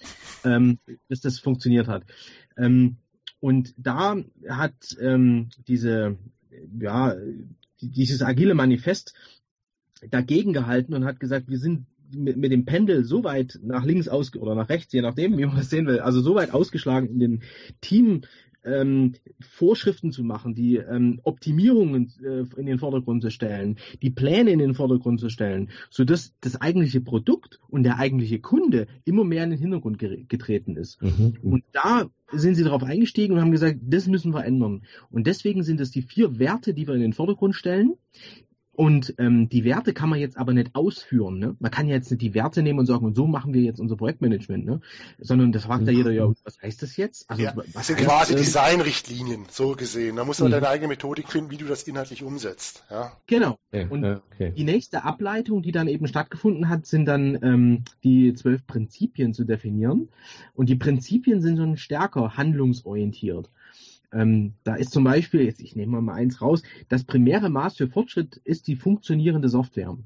ähm, 0.44 0.78
dass 1.08 1.20
das 1.20 1.38
funktioniert 1.38 1.88
hat. 1.88 2.04
Ähm, 2.56 2.96
und 3.40 3.74
da 3.78 4.16
hat 4.48 4.96
ähm, 5.00 5.48
diese, 5.66 6.18
ja, 6.78 7.14
dieses 7.80 8.22
agile 8.22 8.54
Manifest 8.54 9.14
dagegen 10.10 10.52
gehalten 10.52 10.94
und 10.94 11.04
hat 11.04 11.20
gesagt, 11.20 11.48
wir 11.48 11.58
sind 11.58 11.86
mit, 12.14 12.36
mit 12.36 12.52
dem 12.52 12.64
Pendel 12.64 13.04
so 13.04 13.24
weit 13.24 13.58
nach 13.62 13.84
links 13.84 14.08
aus 14.08 14.34
oder 14.36 14.54
nach 14.54 14.68
rechts, 14.68 14.92
je 14.92 15.02
nachdem, 15.02 15.38
wie 15.38 15.46
man 15.46 15.58
es 15.58 15.70
sehen 15.70 15.86
will, 15.86 16.00
also 16.00 16.20
so 16.20 16.34
weit 16.34 16.52
ausgeschlagen 16.52 17.08
in 17.08 17.18
den 17.18 17.42
Team 17.80 18.22
ähm, 18.64 19.14
Vorschriften 19.40 20.12
zu 20.12 20.22
machen, 20.22 20.54
die 20.54 20.76
ähm, 20.76 21.20
Optimierungen 21.22 22.12
äh, 22.22 22.44
in 22.58 22.66
den 22.66 22.78
Vordergrund 22.78 23.22
zu 23.22 23.30
stellen, 23.30 23.76
die 24.02 24.10
Pläne 24.10 24.50
in 24.50 24.58
den 24.58 24.74
Vordergrund 24.74 25.20
zu 25.20 25.30
stellen, 25.30 25.70
so 25.88 26.04
dass 26.04 26.34
das 26.40 26.60
eigentliche 26.60 27.00
Produkt 27.00 27.60
und 27.68 27.84
der 27.84 27.98
eigentliche 27.98 28.40
Kunde 28.40 28.86
immer 29.04 29.24
mehr 29.24 29.44
in 29.44 29.50
den 29.50 29.58
Hintergrund 29.58 29.98
getreten 29.98 30.76
ist. 30.76 31.00
Mhm. 31.02 31.38
Und 31.42 31.64
da 31.72 32.10
sind 32.32 32.54
sie 32.54 32.64
darauf 32.64 32.82
eingestiegen 32.82 33.34
und 33.34 33.40
haben 33.40 33.50
gesagt, 33.50 33.78
das 33.82 34.06
müssen 34.06 34.34
wir 34.34 34.44
ändern. 34.44 34.82
Und 35.10 35.26
deswegen 35.26 35.62
sind 35.62 35.80
es 35.80 35.90
die 35.90 36.02
vier 36.02 36.38
Werte, 36.38 36.74
die 36.74 36.86
wir 36.86 36.94
in 36.94 37.00
den 37.00 37.12
Vordergrund 37.12 37.54
stellen, 37.54 37.94
und 38.80 39.14
ähm, 39.18 39.50
die 39.50 39.64
Werte 39.64 39.92
kann 39.92 40.08
man 40.08 40.18
jetzt 40.18 40.38
aber 40.38 40.54
nicht 40.54 40.74
ausführen. 40.74 41.38
Ne? 41.38 41.54
Man 41.58 41.70
kann 41.70 41.86
jetzt 41.86 42.10
nicht 42.10 42.22
die 42.22 42.32
Werte 42.32 42.62
nehmen 42.62 42.78
und 42.78 42.86
sagen, 42.86 43.04
und 43.04 43.14
so 43.14 43.26
machen 43.26 43.52
wir 43.52 43.60
jetzt 43.60 43.78
unser 43.78 43.94
Projektmanagement, 43.94 44.64
ne? 44.64 44.80
sondern 45.18 45.52
das 45.52 45.66
fragt 45.66 45.86
ja 45.86 45.92
jeder, 45.92 46.12
ja, 46.12 46.32
was 46.44 46.62
heißt 46.62 46.80
das 46.80 46.96
jetzt? 46.96 47.28
Also, 47.28 47.42
ja, 47.42 47.52
was 47.54 47.66
das 47.74 47.86
sind 47.88 47.98
quasi 47.98 48.32
äh, 48.32 48.36
Designrichtlinien, 48.38 49.44
so 49.50 49.72
gesehen. 49.72 50.16
Da 50.16 50.24
muss 50.24 50.40
man 50.40 50.50
deine 50.50 50.66
eigene 50.66 50.88
Methodik 50.88 51.28
finden, 51.28 51.50
wie 51.50 51.58
du 51.58 51.66
das 51.66 51.82
inhaltlich 51.82 52.22
umsetzt. 52.22 52.86
Ja? 52.90 53.12
Genau. 53.26 53.58
Und 53.90 54.02
okay. 54.02 54.54
die 54.56 54.64
nächste 54.64 55.04
Ableitung, 55.04 55.60
die 55.60 55.72
dann 55.72 55.86
eben 55.86 56.06
stattgefunden 56.06 56.70
hat, 56.70 56.86
sind 56.86 57.04
dann 57.04 57.38
ähm, 57.42 57.84
die 58.02 58.32
zwölf 58.32 58.66
Prinzipien 58.66 59.34
zu 59.34 59.44
definieren. 59.44 60.08
Und 60.54 60.70
die 60.70 60.76
Prinzipien 60.76 61.42
sind 61.42 61.58
schon 61.58 61.76
stärker 61.76 62.38
handlungsorientiert. 62.38 63.50
Ähm, 64.12 64.54
da 64.64 64.74
ist 64.74 64.92
zum 64.92 65.04
Beispiel, 65.04 65.42
jetzt 65.42 65.60
ich 65.60 65.76
nehme 65.76 66.00
mal 66.00 66.14
eins 66.14 66.40
raus, 66.40 66.62
das 66.88 67.04
primäre 67.04 67.48
Maß 67.50 67.76
für 67.76 67.88
Fortschritt 67.88 68.36
ist 68.44 68.66
die 68.66 68.76
funktionierende 68.76 69.48
Software. 69.48 69.96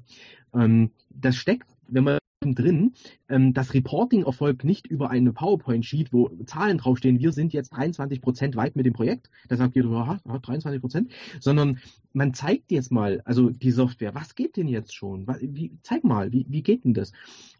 Ähm, 0.53 0.91
das 1.09 1.35
steckt, 1.35 1.69
wenn 1.87 2.03
man 2.03 2.19
drin, 2.41 2.93
ähm, 3.29 3.53
das 3.53 3.73
Reporting 3.73 4.23
erfolgt 4.23 4.63
nicht 4.63 4.87
über 4.87 5.09
eine 5.09 5.33
PowerPoint-Sheet, 5.33 6.13
wo 6.13 6.29
Zahlen 6.45 6.77
draufstehen, 6.77 7.19
wir 7.19 7.31
sind 7.31 7.53
jetzt 7.53 7.69
23 7.69 8.21
Prozent 8.21 8.55
weit 8.55 8.75
mit 8.75 8.85
dem 8.85 8.93
Projekt, 8.93 9.29
sagt 9.49 9.75
jeder, 9.75 9.89
aha, 9.89 10.19
23 10.23 10.81
Prozent, 10.81 11.11
sondern 11.39 11.79
man 12.13 12.33
zeigt 12.33 12.71
jetzt 12.71 12.91
mal, 12.91 13.21
also 13.25 13.49
die 13.49 13.71
Software, 13.71 14.15
was 14.15 14.35
geht 14.35 14.57
denn 14.57 14.67
jetzt 14.67 14.93
schon? 14.93 15.27
Wie, 15.41 15.71
zeig 15.81 16.03
mal, 16.03 16.31
wie, 16.31 16.45
wie 16.49 16.61
geht 16.61 16.85
denn 16.85 16.93
das? 16.93 17.11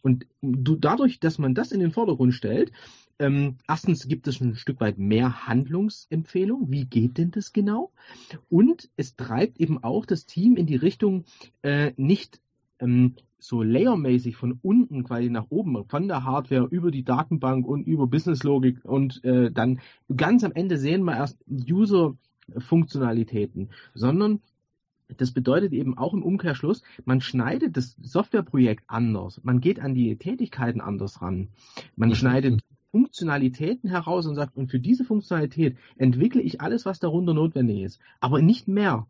Und 0.02 0.28
du, 0.42 0.76
dadurch, 0.76 1.20
dass 1.20 1.40
man 1.40 1.56
das 1.56 1.72
in 1.72 1.80
den 1.80 1.92
Vordergrund 1.92 2.34
stellt, 2.34 2.72
ähm, 3.18 3.58
erstens 3.68 4.08
gibt 4.08 4.28
es 4.28 4.42
ein 4.42 4.56
Stück 4.56 4.82
weit 4.82 4.98
mehr 4.98 5.48
Handlungsempfehlung. 5.48 6.70
Wie 6.70 6.86
geht 6.86 7.18
denn 7.18 7.32
das 7.32 7.54
genau? 7.54 7.92
Und 8.50 8.90
es 8.98 9.16
treibt 9.16 9.60
eben 9.60 9.82
auch 9.84 10.06
das 10.06 10.26
Team 10.26 10.58
in 10.58 10.66
die 10.66 10.76
Richtung, 10.76 11.24
äh, 11.62 11.94
nicht 11.96 12.42
ähm, 12.80 13.16
so 13.48 13.64
layermäßig 13.64 14.36
von 14.36 14.60
unten 14.62 15.04
quasi 15.04 15.30
nach 15.30 15.48
oben, 15.50 15.86
von 15.88 16.08
der 16.08 16.24
Hardware 16.24 16.68
über 16.70 16.92
die 16.92 17.04
Datenbank 17.04 17.66
und 17.68 17.88
über 17.88 18.06
Businesslogik 18.08 18.86
und 18.86 19.24
äh, 19.24 19.52
dann 19.52 19.80
ganz 20.16 20.44
am 20.44 20.52
Ende 20.52 20.78
sehen 20.78 21.04
wir 21.04 21.16
erst 21.16 21.40
User-Funktionalitäten, 21.48 23.70
sondern 23.94 24.42
das 25.18 25.32
bedeutet 25.32 25.74
eben 25.74 25.98
auch 25.98 26.14
im 26.14 26.24
Umkehrschluss, 26.24 26.84
man 27.06 27.22
schneidet 27.22 27.78
das 27.78 27.96
Softwareprojekt 28.02 28.84
anders, 28.88 29.40
man 29.44 29.62
geht 29.62 29.80
an 29.80 29.94
die 29.94 30.18
Tätigkeiten 30.18 30.82
anders 30.82 31.22
ran, 31.22 31.50
man 31.96 32.10
mhm. 32.10 32.16
schneidet 32.16 32.62
Funktionalitäten 32.92 33.90
heraus 33.90 34.26
und 34.26 34.36
sagt, 34.36 34.56
und 34.56 34.72
für 34.72 34.80
diese 34.80 35.04
Funktionalität 35.04 35.78
entwickle 35.98 36.42
ich 36.42 36.62
alles, 36.62 36.86
was 36.86 37.00
darunter 37.00 37.34
notwendig 37.34 37.82
ist, 37.82 38.00
aber 38.22 38.42
nicht 38.42 38.70
mehr. 38.70 39.06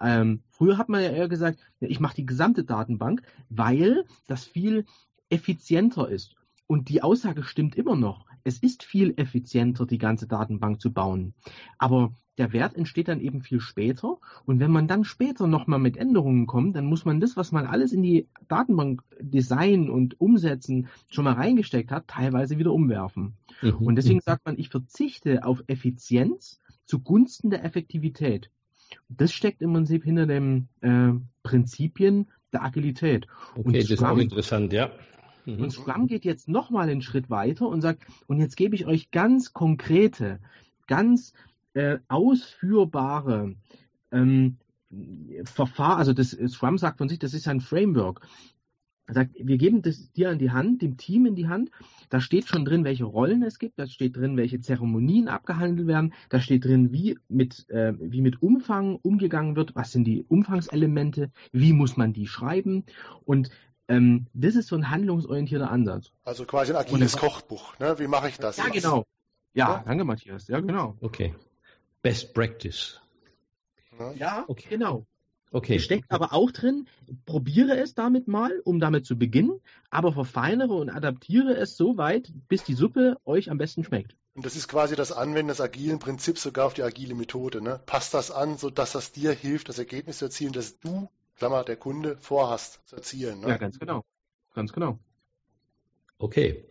Ähm, 0.00 0.42
früher 0.48 0.78
hat 0.78 0.88
man 0.88 1.02
ja 1.02 1.10
eher 1.10 1.28
gesagt, 1.28 1.60
ich 1.80 2.00
mache 2.00 2.16
die 2.16 2.26
gesamte 2.26 2.64
Datenbank, 2.64 3.22
weil 3.48 4.04
das 4.26 4.44
viel 4.44 4.84
effizienter 5.30 6.08
ist. 6.08 6.34
Und 6.66 6.88
die 6.88 7.02
Aussage 7.02 7.42
stimmt 7.42 7.76
immer 7.76 7.96
noch. 7.96 8.26
Es 8.42 8.58
ist 8.58 8.82
viel 8.82 9.14
effizienter, 9.16 9.86
die 9.86 9.98
ganze 9.98 10.26
Datenbank 10.26 10.80
zu 10.80 10.92
bauen. 10.92 11.34
Aber 11.78 12.12
der 12.36 12.52
Wert 12.52 12.74
entsteht 12.74 13.08
dann 13.08 13.20
eben 13.20 13.42
viel 13.42 13.60
später. 13.60 14.18
Und 14.44 14.60
wenn 14.60 14.70
man 14.70 14.88
dann 14.88 15.04
später 15.04 15.46
nochmal 15.46 15.78
mit 15.78 15.96
Änderungen 15.96 16.46
kommt, 16.46 16.76
dann 16.76 16.86
muss 16.86 17.04
man 17.04 17.20
das, 17.20 17.36
was 17.36 17.52
man 17.52 17.66
alles 17.66 17.92
in 17.92 18.02
die 18.02 18.28
Datenbank 18.48 19.02
design 19.20 19.88
und 19.88 20.20
umsetzen 20.20 20.88
schon 21.08 21.24
mal 21.24 21.34
reingesteckt 21.34 21.90
hat, 21.90 22.08
teilweise 22.08 22.58
wieder 22.58 22.72
umwerfen. 22.72 23.34
Mhm. 23.62 23.74
Und 23.74 23.96
deswegen 23.96 24.20
sagt 24.20 24.44
man, 24.44 24.58
ich 24.58 24.68
verzichte 24.68 25.44
auf 25.44 25.62
Effizienz 25.66 26.60
zugunsten 26.86 27.50
der 27.50 27.64
Effektivität. 27.64 28.50
Das 29.08 29.32
steckt 29.32 29.62
im 29.62 29.72
Prinzip 29.72 30.04
hinter 30.04 30.26
den 30.26 30.68
äh, 30.80 31.12
Prinzipien 31.42 32.30
der 32.52 32.64
Agilität. 32.64 33.26
Okay, 33.54 33.62
und 33.62 33.76
das 33.76 33.84
Scrum, 33.84 33.94
ist 33.94 34.02
auch 34.04 34.18
interessant, 34.18 34.72
ja. 34.72 34.90
Mhm. 35.44 35.62
Und 35.62 35.70
Scrum 35.70 36.06
geht 36.06 36.24
jetzt 36.24 36.48
nochmal 36.48 36.88
einen 36.88 37.02
Schritt 37.02 37.30
weiter 37.30 37.68
und 37.68 37.80
sagt, 37.80 38.04
und 38.26 38.38
jetzt 38.38 38.56
gebe 38.56 38.74
ich 38.74 38.86
euch 38.86 39.10
ganz 39.10 39.52
konkrete, 39.52 40.40
ganz 40.86 41.32
äh, 41.74 41.98
ausführbare 42.08 43.54
ähm, 44.12 44.58
Verfahren, 45.44 45.98
also 45.98 46.12
das 46.12 46.30
Scrum 46.30 46.78
sagt 46.78 46.98
von 46.98 47.08
sich, 47.08 47.18
das 47.18 47.34
ist 47.34 47.48
ein 47.48 47.60
Framework. 47.60 48.20
Er 49.06 49.14
sagt, 49.14 49.32
wir 49.36 49.58
geben 49.58 49.82
das 49.82 50.10
dir 50.12 50.30
an 50.30 50.38
die 50.38 50.50
Hand, 50.50 50.80
dem 50.80 50.96
Team 50.96 51.26
in 51.26 51.34
die 51.34 51.48
Hand. 51.48 51.70
Da 52.08 52.20
steht 52.20 52.48
schon 52.48 52.64
drin, 52.64 52.84
welche 52.84 53.04
Rollen 53.04 53.42
es 53.42 53.58
gibt. 53.58 53.78
Da 53.78 53.86
steht 53.86 54.16
drin, 54.16 54.36
welche 54.36 54.60
Zeremonien 54.60 55.28
abgehandelt 55.28 55.86
werden. 55.86 56.14
Da 56.30 56.40
steht 56.40 56.64
drin, 56.64 56.92
wie 56.92 57.18
mit, 57.28 57.68
äh, 57.68 57.92
wie 57.98 58.22
mit 58.22 58.40
Umfang 58.40 58.96
umgegangen 58.96 59.56
wird. 59.56 59.74
Was 59.74 59.92
sind 59.92 60.04
die 60.04 60.24
Umfangselemente? 60.26 61.30
Wie 61.52 61.74
muss 61.74 61.98
man 61.98 62.14
die 62.14 62.26
schreiben? 62.26 62.84
Und 63.26 63.50
ähm, 63.88 64.26
das 64.32 64.56
ist 64.56 64.68
so 64.68 64.76
ein 64.76 64.90
handlungsorientierter 64.90 65.70
Ansatz. 65.70 66.10
Also 66.24 66.46
quasi 66.46 66.72
ein 66.72 66.78
agiles 66.78 67.18
Kochbuch. 67.18 67.78
Ne? 67.78 67.98
Wie 67.98 68.06
mache 68.06 68.30
ich 68.30 68.38
das? 68.38 68.56
Ja, 68.56 68.64
jetzt? 68.66 68.82
genau. 68.82 69.04
Ja, 69.52 69.68
ja, 69.68 69.82
danke, 69.84 70.04
Matthias. 70.04 70.48
Ja, 70.48 70.60
genau. 70.60 70.96
Okay. 71.00 71.34
Best 72.00 72.32
Practice. 72.32 73.00
Ja, 74.16 74.44
okay. 74.48 74.66
genau. 74.70 75.06
Okay. 75.54 75.78
Steckt 75.78 76.10
aber 76.10 76.32
auch 76.32 76.50
drin, 76.50 76.88
probiere 77.26 77.78
es 77.78 77.94
damit 77.94 78.26
mal, 78.26 78.60
um 78.64 78.80
damit 78.80 79.06
zu 79.06 79.16
beginnen, 79.16 79.60
aber 79.88 80.12
verfeinere 80.12 80.74
und 80.74 80.90
adaptiere 80.90 81.54
es 81.54 81.76
so 81.76 81.96
weit, 81.96 82.32
bis 82.48 82.64
die 82.64 82.74
Suppe 82.74 83.18
euch 83.24 83.52
am 83.52 83.58
besten 83.58 83.84
schmeckt. 83.84 84.16
Und 84.34 84.44
das 84.44 84.56
ist 84.56 84.66
quasi 84.66 84.96
das 84.96 85.12
Anwenden 85.12 85.48
des 85.48 85.60
agilen 85.60 86.00
Prinzips 86.00 86.42
sogar 86.42 86.66
auf 86.66 86.74
die 86.74 86.82
agile 86.82 87.14
Methode. 87.14 87.62
Ne? 87.62 87.80
Passt 87.86 88.14
das 88.14 88.32
an, 88.32 88.58
sodass 88.58 88.90
das 88.90 89.12
dir 89.12 89.30
hilft, 89.30 89.68
das 89.68 89.78
Ergebnis 89.78 90.18
zu 90.18 90.24
erzielen, 90.24 90.52
das 90.52 90.80
du, 90.80 91.08
Klammer, 91.36 91.62
der 91.62 91.76
Kunde, 91.76 92.16
vorhast 92.18 92.80
zu 92.86 92.96
erzielen. 92.96 93.38
Ne? 93.38 93.50
Ja, 93.50 93.56
ganz 93.56 93.78
genau. 93.78 94.02
Ganz 94.54 94.72
genau. 94.72 94.98
Okay. 96.18 96.64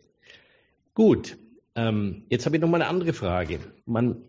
Gut. 0.94 1.38
Ähm, 1.76 2.26
jetzt 2.28 2.46
habe 2.46 2.58
ich 2.58 2.62
noch 2.62 2.68
mal 2.68 2.82
eine 2.82 2.90
andere 2.90 3.14
Frage. 3.14 3.62
Man 3.86 4.26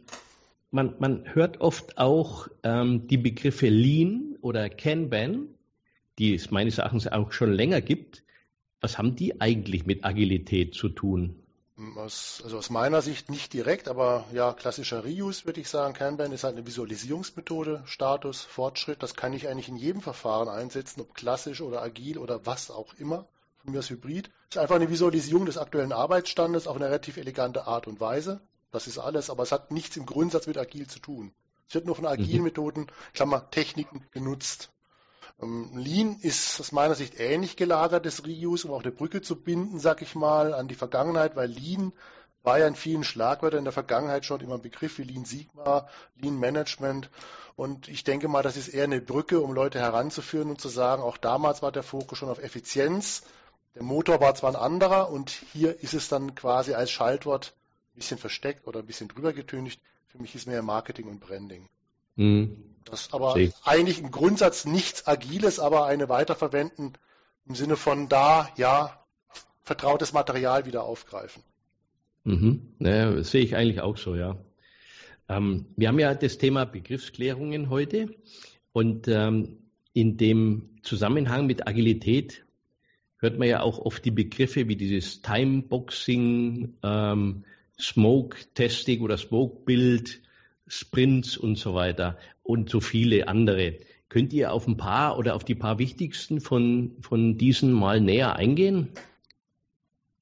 man, 0.75 0.97
man 0.99 1.35
hört 1.35 1.61
oft 1.61 1.99
auch 1.99 2.49
ähm, 2.65 3.07
die 3.07 3.17
Begriffe 3.17 3.69
Lean 3.69 4.37
oder 4.41 4.69
Kanban, 4.69 5.49
die 6.19 6.35
es 6.35 6.51
meines 6.51 6.79
Erachtens 6.79 7.07
auch 7.07 7.33
schon 7.33 7.53
länger 7.53 7.81
gibt. 7.81 8.25
Was 8.81 8.99
haben 8.99 9.15
die 9.15 9.41
eigentlich 9.41 9.87
mit 9.87 10.05
Agilität 10.05 10.75
zu 10.75 10.89
tun? 10.89 11.41
Aus, 11.97 12.41
also 12.45 12.59
aus 12.59 12.71
meiner 12.71 13.03
Sicht 13.03 13.31
nicht 13.31 13.53
direkt, 13.53 13.89
aber 13.89 14.25
ja, 14.33 14.53
klassischer 14.53 15.05
Reuse 15.05 15.45
würde 15.47 15.61
ich 15.61 15.69
sagen. 15.69 15.95
Kanban 15.95 16.33
ist 16.33 16.45
halt 16.45 16.57
eine 16.57 16.67
Visualisierungsmethode, 16.67 17.83
Status, 17.87 18.43
Fortschritt. 18.43 19.03
Das 19.03 19.15
kann 19.15 19.33
ich 19.33 19.49
eigentlich 19.49 19.69
in 19.69 19.77
jedem 19.77 20.03
Verfahren 20.03 20.49
einsetzen, 20.49 21.01
ob 21.01 21.15
klassisch 21.15 21.61
oder 21.61 21.83
agil 21.83 22.19
oder 22.19 22.47
was 22.47 22.71
auch 22.71 22.95
immer. 22.99 23.27
Von 23.59 23.73
mir 23.73 23.79
aus 23.79 23.91
Hybrid. 23.91 24.31
Ist 24.51 24.59
einfach 24.59 24.77
eine 24.77 24.91
Visualisierung 24.91 25.47
des 25.47 25.57
aktuellen 25.57 25.93
Arbeitsstandes 25.93 26.67
auf 26.67 26.77
eine 26.77 26.87
relativ 26.87 27.17
elegante 27.17 27.67
Art 27.67 27.87
und 27.87 28.01
Weise. 28.01 28.41
Das 28.75 28.89
ist 28.89 28.99
alles, 28.99 29.31
aber 29.31 29.45
es 29.45 29.53
hat 29.53 29.71
nichts 29.71 29.97
im 29.97 30.05
Grundsatz 30.05 30.49
mit 30.49 30.59
agil 30.59 30.89
zu 30.89 30.99
tun. 30.99 31.33
Es 31.69 31.77
wird 31.77 31.87
nur 31.87 31.95
von 31.95 32.07
agilen 32.07 32.39
mhm. 32.39 32.45
Methoden, 32.45 32.87
Klammer, 33.15 33.49
Techniken 33.51 34.05
genutzt. 34.11 34.71
Ähm, 35.41 35.71
Lean 35.77 36.19
ist 36.21 36.59
aus 36.59 36.73
meiner 36.73 36.97
Sicht 36.97 37.21
ähnlich 37.21 37.57
gelagertes 37.57 38.27
Reuse, 38.27 38.67
um 38.67 38.75
auch 38.75 38.83
eine 38.83 38.91
Brücke 38.91 39.23
zu 39.23 39.37
binden, 39.37 39.79
sag 39.79 40.03
ich 40.03 40.17
mal, 40.17 40.53
an 40.53 40.67
die 40.67 40.75
Vergangenheit, 40.75 41.37
weil 41.37 41.51
Lean 41.51 41.93
war 42.43 42.59
ja 42.59 42.67
in 42.67 42.75
vielen 42.75 43.05
Schlagwörtern 43.05 43.61
in 43.61 43.65
der 43.65 43.73
Vergangenheit 43.73 44.25
schon 44.25 44.41
immer 44.41 44.57
ein 44.57 44.63
Begriff 44.63 44.99
wie 44.99 45.05
Lean 45.05 45.25
Sigma, 45.25 45.89
Lean 46.17 46.41
Management. 46.41 47.11
Und 47.55 47.87
ich 47.87 48.03
denke 48.03 48.27
mal, 48.27 48.43
das 48.43 48.57
ist 48.57 48.67
eher 48.67 48.85
eine 48.85 49.01
Brücke, 49.01 49.41
um 49.41 49.53
Leute 49.53 49.79
heranzuführen 49.79 50.51
und 50.51 50.61
zu 50.61 50.69
sagen, 50.69 51.01
auch 51.01 51.17
damals 51.17 51.63
war 51.63 51.71
der 51.71 51.85
Fokus 51.85 52.19
schon 52.19 52.29
auf 52.29 52.43
Effizienz. 52.43 53.23
Der 53.77 53.85
Motor 53.85 54.21
war 54.21 54.35
zwar 54.35 54.51
ein 54.51 54.57
anderer 54.57 55.11
und 55.11 55.31
hier 55.31 55.81
ist 55.81 55.95
es 55.95 56.09
dann 56.09 56.35
quasi 56.35 56.75
als 56.75 56.91
Schaltwort 56.91 57.55
ein 57.95 57.97
bisschen 57.97 58.19
versteckt 58.19 58.67
oder 58.67 58.81
ein 58.81 58.87
bisschen 58.87 59.09
drüber 59.09 59.33
getüncht. 59.33 59.81
Für 60.09 60.19
mich 60.19 60.35
ist 60.35 60.47
mehr 60.47 60.63
Marketing 60.63 61.07
und 61.07 61.21
Branding. 61.21 61.69
Mhm. 62.17 62.57
Das 62.85 63.13
aber 63.13 63.35
See. 63.35 63.53
eigentlich 63.65 64.01
im 64.01 64.11
Grundsatz 64.11 64.65
nichts 64.65 65.07
Agiles, 65.07 65.59
aber 65.59 65.87
eine 65.87 66.09
Weiterverwenden 66.09 66.93
im 67.47 67.55
Sinne 67.55 67.77
von 67.77 68.09
da, 68.09 68.49
ja, 68.57 69.01
vertrautes 69.63 70.13
Material 70.13 70.67
wieder 70.67 70.85
aufgreifen. 70.85 71.43
Mhm. 72.25 72.75
Ja, 72.79 73.13
das 73.13 73.31
sehe 73.31 73.43
ich 73.43 73.57
eigentlich 73.57 73.81
auch 73.81 73.97
so, 73.97 74.15
ja. 74.15 74.37
Ähm, 75.29 75.67
wir 75.77 75.89
haben 75.89 75.99
ja 75.99 76.15
das 76.15 76.39
Thema 76.39 76.67
Begriffsklärungen 76.67 77.71
heute 77.71 78.15
und 78.73 79.09
ähm, 79.09 79.59
in 79.93 80.17
dem 80.17 80.71
Zusammenhang 80.83 81.47
mit 81.47 81.67
Agilität 81.67 82.45
hört 83.19 83.39
man 83.39 83.49
ja 83.49 83.63
auch 83.63 83.79
oft 83.79 84.05
die 84.05 84.11
Begriffe 84.11 84.69
wie 84.69 84.77
dieses 84.77 85.23
Timeboxing, 85.23 86.75
ähm, 86.83 87.45
Smoke 87.79 88.37
Testing 88.55 89.01
oder 89.01 89.17
Smoke 89.17 89.65
Build, 89.65 90.23
Sprints 90.67 91.37
und 91.37 91.57
so 91.57 91.75
weiter 91.75 92.19
und 92.43 92.71
so 92.71 92.81
viele 92.81 93.29
andere. 93.29 93.79
Könnt 94.09 94.33
ihr 94.33 94.53
auf 94.53 94.69
ein 94.69 94.77
paar 94.77 95.19
oder 95.19 95.35
auf 95.35 95.45
die 95.45 95.55
paar 95.55 95.79
wichtigsten 95.79 96.41
von, 96.41 96.97
von 97.01 97.37
diesen 97.37 97.73
mal 97.73 98.01
näher 98.01 98.37
eingehen? 98.37 98.91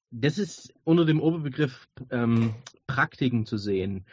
Das 0.09 0.37
ist 0.37 0.73
unter 0.83 1.05
dem 1.05 1.21
Oberbegriff 1.21 1.87
ähm, 2.09 2.55
Praktiken 2.87 3.45
zu 3.45 3.57
sehen. 3.57 4.05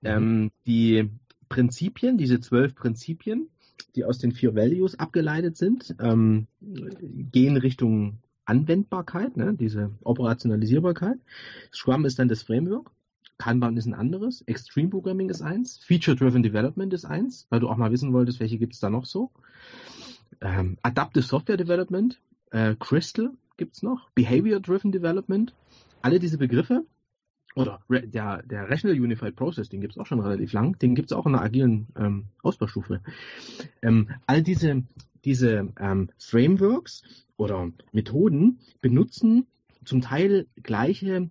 Mhm. 0.00 0.08
Ähm, 0.08 0.50
die 0.66 1.10
Prinzipien, 1.48 2.18
diese 2.18 2.40
zwölf 2.40 2.74
Prinzipien, 2.74 3.48
die 3.94 4.04
aus 4.04 4.18
den 4.18 4.32
vier 4.32 4.54
Values 4.54 4.98
abgeleitet 4.98 5.56
sind, 5.56 5.94
ähm, 6.00 6.46
gehen 6.60 7.56
Richtung 7.56 8.18
Anwendbarkeit, 8.44 9.36
ne, 9.36 9.54
diese 9.54 9.90
Operationalisierbarkeit. 10.02 11.18
Scrum 11.72 12.04
ist 12.04 12.18
dann 12.18 12.28
das 12.28 12.42
Framework. 12.42 12.90
Kanban 13.38 13.76
ist 13.76 13.86
ein 13.86 13.94
anderes. 13.94 14.42
Extreme 14.42 14.90
Programming 14.90 15.28
ist 15.28 15.42
eins. 15.42 15.78
Feature-Driven 15.78 16.42
Development 16.42 16.92
ist 16.92 17.04
eins, 17.04 17.46
weil 17.50 17.60
du 17.60 17.68
auch 17.68 17.76
mal 17.76 17.90
wissen 17.90 18.12
wolltest, 18.12 18.40
welche 18.40 18.58
gibt 18.58 18.74
es 18.74 18.80
da 18.80 18.90
noch 18.90 19.06
so. 19.06 19.30
Ähm, 20.40 20.78
Adaptive 20.82 21.24
Software 21.24 21.56
Development, 21.56 22.20
äh, 22.50 22.74
Crystal 22.78 23.30
gibt 23.56 23.76
es 23.76 23.82
noch. 23.82 24.10
Behavior-Driven 24.10 24.92
Development. 24.92 25.52
Alle 26.02 26.18
diese 26.18 26.38
Begriffe 26.38 26.84
oder 27.54 27.80
der, 27.88 28.42
der 28.42 28.68
Rational 28.68 29.00
Unified 29.00 29.36
Process, 29.36 29.68
den 29.68 29.80
gibt 29.80 29.92
es 29.92 29.98
auch 29.98 30.06
schon 30.06 30.20
relativ 30.20 30.52
lang, 30.52 30.78
den 30.78 30.94
gibt 30.94 31.10
es 31.10 31.16
auch 31.16 31.26
in 31.26 31.34
einer 31.34 31.44
agilen 31.44 31.86
ähm, 31.96 32.26
Ausbaustufe. 32.42 33.00
Ähm, 33.80 34.10
all 34.26 34.42
diese, 34.42 34.82
diese 35.24 35.72
ähm, 35.78 36.10
Frameworks 36.18 37.02
oder 37.36 37.70
Methoden 37.92 38.58
benutzen 38.80 39.46
zum 39.84 40.00
Teil 40.00 40.46
gleiche 40.62 41.30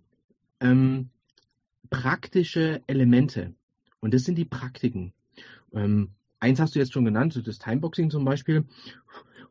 ähm, 0.60 1.10
praktische 1.90 2.82
Elemente. 2.88 3.54
Und 4.00 4.14
das 4.14 4.24
sind 4.24 4.38
die 4.38 4.46
Praktiken. 4.46 5.14
Ähm, 5.74 6.10
eins 6.40 6.60
hast 6.60 6.76
du 6.76 6.80
jetzt 6.80 6.94
schon 6.94 7.06
genannt, 7.06 7.34
so 7.34 7.42
das 7.42 7.60
Timeboxing 7.60 8.10
zum 8.10 8.26
Beispiel 8.26 8.66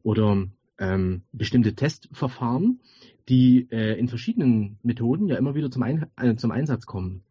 oder 0.02 0.46
ähm, 0.82 1.22
bestimmte 1.32 1.74
Testverfahren, 1.74 2.80
die 3.28 3.68
äh, 3.70 3.96
in 3.98 4.08
verschiedenen 4.08 4.78
Methoden 4.82 5.28
ja 5.28 5.36
immer 5.36 5.54
wieder 5.54 5.70
zum, 5.70 5.84
Ein 5.84 6.10
äh, 6.16 6.34
zum 6.34 6.50
Einsatz 6.50 6.86
kommen. 6.86 7.22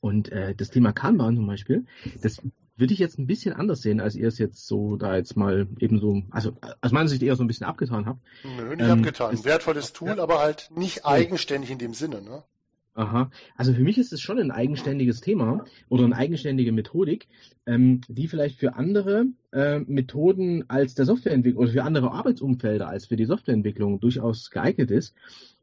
Und 0.00 0.30
äh, 0.30 0.54
das 0.54 0.70
Thema 0.70 0.92
Kanban 0.92 1.34
zum 1.34 1.46
Beispiel, 1.46 1.86
das 2.22 2.40
würde 2.76 2.94
ich 2.94 3.00
jetzt 3.00 3.18
ein 3.18 3.26
bisschen 3.26 3.52
anders 3.52 3.82
sehen, 3.82 4.00
als 4.00 4.14
ihr 4.14 4.28
es 4.28 4.38
jetzt 4.38 4.64
so 4.68 4.94
da 4.94 5.16
jetzt 5.16 5.36
mal 5.36 5.66
eben 5.80 5.98
so, 5.98 6.22
also 6.30 6.52
aus 6.80 6.92
meiner 6.92 7.08
Sicht 7.08 7.22
eher 7.22 7.34
so 7.34 7.42
ein 7.42 7.48
bisschen 7.48 7.66
abgetan 7.66 8.06
habt. 8.06 8.20
Nö, 8.44 8.76
nicht 8.76 8.80
ähm, 8.86 9.00
abgetan. 9.00 9.44
Wertvolles 9.44 9.92
Tool, 9.92 10.16
ja. 10.16 10.22
aber 10.22 10.38
halt 10.38 10.70
nicht 10.76 11.04
eigenständig 11.04 11.72
in 11.72 11.78
dem 11.78 11.94
Sinne, 11.94 12.22
ne? 12.22 12.44
Aha. 12.98 13.30
Also 13.54 13.72
für 13.74 13.82
mich 13.82 13.96
ist 13.96 14.12
es 14.12 14.20
schon 14.20 14.40
ein 14.40 14.50
eigenständiges 14.50 15.20
Thema 15.20 15.64
oder 15.88 16.04
eine 16.04 16.16
eigenständige 16.16 16.72
Methodik, 16.72 17.28
ähm, 17.64 18.00
die 18.08 18.26
vielleicht 18.26 18.58
für 18.58 18.74
andere 18.74 19.26
äh, 19.52 19.78
Methoden 19.78 20.64
als 20.68 20.96
der 20.96 21.04
Softwareentwicklung 21.04 21.62
oder 21.62 21.72
für 21.72 21.84
andere 21.84 22.10
Arbeitsumfelder 22.10 22.88
als 22.88 23.06
für 23.06 23.14
die 23.14 23.26
Softwareentwicklung 23.26 24.00
durchaus 24.00 24.50
geeignet 24.50 24.90
ist. 24.90 25.14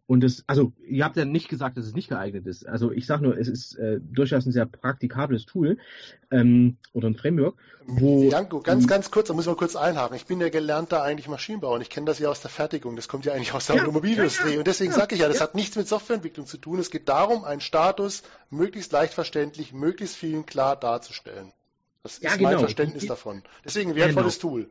Und 0.07 0.23
es, 0.23 0.43
also 0.45 0.71
ihr 0.87 1.03
habt 1.03 1.17
ja 1.17 1.25
nicht 1.25 1.49
gesagt, 1.49 1.77
dass 1.77 1.85
es 1.85 1.95
nicht 1.95 2.09
geeignet 2.09 2.45
ist. 2.45 2.67
Also 2.67 2.91
ich 2.91 3.07
sage 3.07 3.23
nur, 3.23 3.37
es 3.37 3.47
ist 3.47 3.75
äh, 3.75 3.99
durchaus 3.99 4.45
ein 4.45 4.51
sehr 4.51 4.67
praktikables 4.67 5.47
Tool 5.47 5.79
ähm, 6.29 6.77
oder 6.93 7.07
ein 7.09 7.15
Framework. 7.15 7.55
Wo, 7.87 8.29
Janko, 8.29 8.61
ganz, 8.61 8.87
ganz 8.87 9.09
kurz, 9.09 9.29
da 9.29 9.33
muss 9.33 9.47
man 9.47 9.57
kurz 9.57 9.75
einhaken. 9.75 10.15
Ich 10.15 10.27
bin 10.27 10.39
ja 10.39 10.49
gelernter 10.49 11.01
eigentlich 11.01 11.27
Maschinenbauer 11.27 11.75
und 11.75 11.81
ich 11.81 11.89
kenne 11.89 12.05
das 12.05 12.19
ja 12.19 12.29
aus 12.29 12.39
der 12.39 12.51
Fertigung. 12.51 12.95
Das 12.95 13.07
kommt 13.07 13.25
ja 13.25 13.33
eigentlich 13.33 13.53
aus 13.53 13.65
der 13.65 13.77
ja, 13.77 13.81
Automobilindustrie. 13.81 14.49
Ja, 14.49 14.53
ja, 14.53 14.59
und 14.59 14.67
deswegen 14.67 14.91
sage 14.91 15.15
ich 15.15 15.21
ja, 15.21 15.27
das 15.27 15.41
hat 15.41 15.55
nichts 15.55 15.75
mit 15.75 15.87
Softwareentwicklung 15.87 16.45
zu 16.45 16.57
tun. 16.57 16.77
Es 16.77 16.91
geht 16.91 17.09
darum, 17.09 17.43
einen 17.43 17.61
Status 17.61 18.21
möglichst 18.51 18.91
leicht 18.91 19.13
verständlich, 19.13 19.73
möglichst 19.73 20.15
vielen 20.17 20.45
klar 20.45 20.75
darzustellen. 20.75 21.51
Das 22.03 22.19
ist 22.19 22.37
genau. 22.37 22.49
mein 22.49 22.59
Verständnis 22.59 23.07
davon. 23.07 23.41
Deswegen 23.63 23.91
ein 23.91 23.95
wertvolles 23.95 24.39
genau. 24.39 24.53
Tool. 24.53 24.69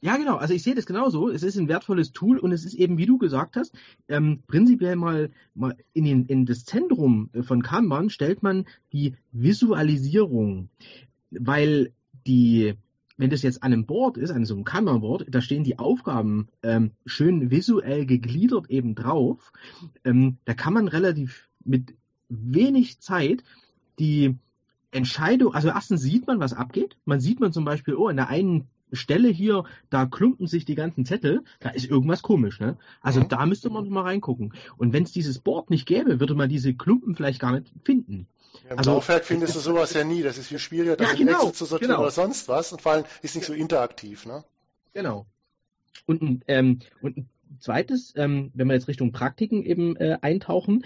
Ja, 0.00 0.16
genau. 0.16 0.36
Also 0.36 0.54
ich 0.54 0.62
sehe 0.62 0.74
das 0.74 0.86
genauso. 0.86 1.30
Es 1.30 1.42
ist 1.42 1.56
ein 1.56 1.68
wertvolles 1.68 2.12
Tool 2.12 2.38
und 2.38 2.52
es 2.52 2.64
ist 2.64 2.74
eben, 2.74 2.98
wie 2.98 3.06
du 3.06 3.18
gesagt 3.18 3.56
hast, 3.56 3.74
ähm, 4.08 4.42
prinzipiell 4.46 4.96
mal, 4.96 5.30
mal 5.54 5.76
in, 5.94 6.04
den, 6.04 6.26
in 6.26 6.46
das 6.46 6.64
Zentrum 6.64 7.30
von 7.42 7.62
Kanban 7.62 8.10
stellt 8.10 8.42
man 8.42 8.66
die 8.92 9.14
Visualisierung, 9.32 10.68
weil 11.30 11.92
die 12.26 12.74
wenn 13.16 13.30
das 13.30 13.42
jetzt 13.42 13.62
an 13.62 13.72
einem 13.72 13.86
Board 13.86 14.18
ist, 14.18 14.30
an 14.30 14.44
so 14.44 14.54
einem 14.54 14.64
Kanban-Board, 14.64 15.26
da 15.28 15.40
stehen 15.40 15.64
die 15.64 15.78
Aufgaben 15.78 16.48
ähm, 16.62 16.92
schön 17.06 17.50
visuell 17.50 18.06
gegliedert 18.06 18.68
eben 18.68 18.94
drauf. 18.94 19.52
Ähm, 20.04 20.36
da 20.44 20.54
kann 20.54 20.74
man 20.74 20.88
relativ 20.88 21.48
mit 21.64 21.94
wenig 22.28 23.00
Zeit 23.00 23.42
die 23.98 24.36
Entscheidung, 24.90 25.54
also 25.54 25.68
erstens 25.68 26.02
sieht 26.02 26.26
man, 26.26 26.40
was 26.40 26.52
abgeht. 26.52 26.96
Man 27.04 27.20
sieht 27.20 27.40
man 27.40 27.52
zum 27.52 27.64
Beispiel, 27.64 27.94
oh, 27.94 28.08
in 28.08 28.16
der 28.16 28.28
einen 28.28 28.66
Stelle 28.92 29.28
hier, 29.28 29.64
da 29.90 30.06
klumpen 30.06 30.46
sich 30.46 30.64
die 30.64 30.74
ganzen 30.74 31.04
Zettel, 31.04 31.42
da 31.60 31.70
ist 31.70 31.86
irgendwas 31.86 32.22
komisch. 32.22 32.60
Ne? 32.60 32.76
Also 33.00 33.20
mhm. 33.20 33.28
da 33.28 33.46
müsste 33.46 33.70
man 33.70 33.84
noch 33.84 33.90
mal 33.90 34.02
reingucken. 34.02 34.54
Und 34.76 34.92
wenn 34.92 35.02
es 35.02 35.12
dieses 35.12 35.38
Board 35.38 35.70
nicht 35.70 35.86
gäbe, 35.86 36.20
würde 36.20 36.34
man 36.34 36.48
diese 36.48 36.74
Klumpen 36.74 37.14
vielleicht 37.14 37.40
gar 37.40 37.52
nicht 37.52 37.72
finden. 37.84 38.26
Ja, 38.64 38.72
Im 38.72 38.78
also, 38.78 38.92
Laufwerk 38.92 39.24
findest 39.24 39.54
du 39.54 39.60
sowas 39.60 39.92
ja 39.92 40.04
nie. 40.04 40.22
Das 40.22 40.38
ist 40.38 40.48
viel 40.48 40.58
schwieriger, 40.58 40.96
da 40.96 41.04
ja, 41.04 41.14
genau, 41.14 41.38
Excel 41.38 41.52
zu 41.52 41.64
sortieren 41.66 41.90
genau. 41.90 42.02
oder 42.02 42.10
sonst 42.10 42.48
was. 42.48 42.72
Und 42.72 42.80
vor 42.80 42.92
allem 42.92 43.04
ist 43.22 43.34
nicht 43.34 43.46
so 43.46 43.52
interaktiv. 43.52 44.26
Ne? 44.26 44.44
Genau. 44.94 45.26
Und, 46.06 46.44
ähm, 46.46 46.80
und 47.00 47.16
ein 47.16 47.28
zweites, 47.60 48.12
ähm, 48.16 48.50
wenn 48.54 48.66
wir 48.68 48.74
jetzt 48.74 48.88
Richtung 48.88 49.12
Praktiken 49.12 49.62
eben 49.62 49.96
äh, 49.96 50.18
eintauchen, 50.20 50.84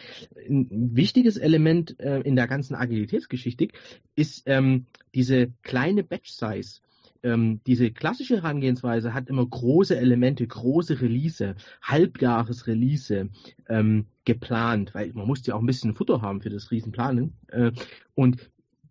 ein 0.49 0.69
wichtiges 0.95 1.37
Element 1.37 1.99
äh, 2.01 2.21
in 2.21 2.37
der 2.37 2.47
ganzen 2.47 2.75
Agilitätsgeschichte 2.75 3.69
ist 4.15 4.43
ähm, 4.47 4.87
diese 5.15 5.53
kleine 5.63 6.03
Batch 6.03 6.31
Size 6.31 6.81
ähm, 7.23 7.61
diese 7.67 7.91
klassische 7.91 8.37
Herangehensweise 8.37 9.15
hat 9.15 9.29
immer 9.29 9.47
große 9.47 9.97
Elemente, 9.97 10.47
große 10.47 11.01
Release, 11.01 11.55
Halbjahresrelease 11.83 13.29
ähm, 13.69 14.07
geplant, 14.25 14.95
weil 14.95 15.13
man 15.13 15.27
muss 15.27 15.47
ja 15.47 15.55
auch 15.55 15.61
ein 15.61 15.67
bisschen 15.67 15.95
Futter 15.95 16.23
haben 16.23 16.41
für 16.41 16.51
das 16.51 16.71
Riesenplanen. 16.71 17.35
Äh, 17.49 17.73
und 18.15 18.51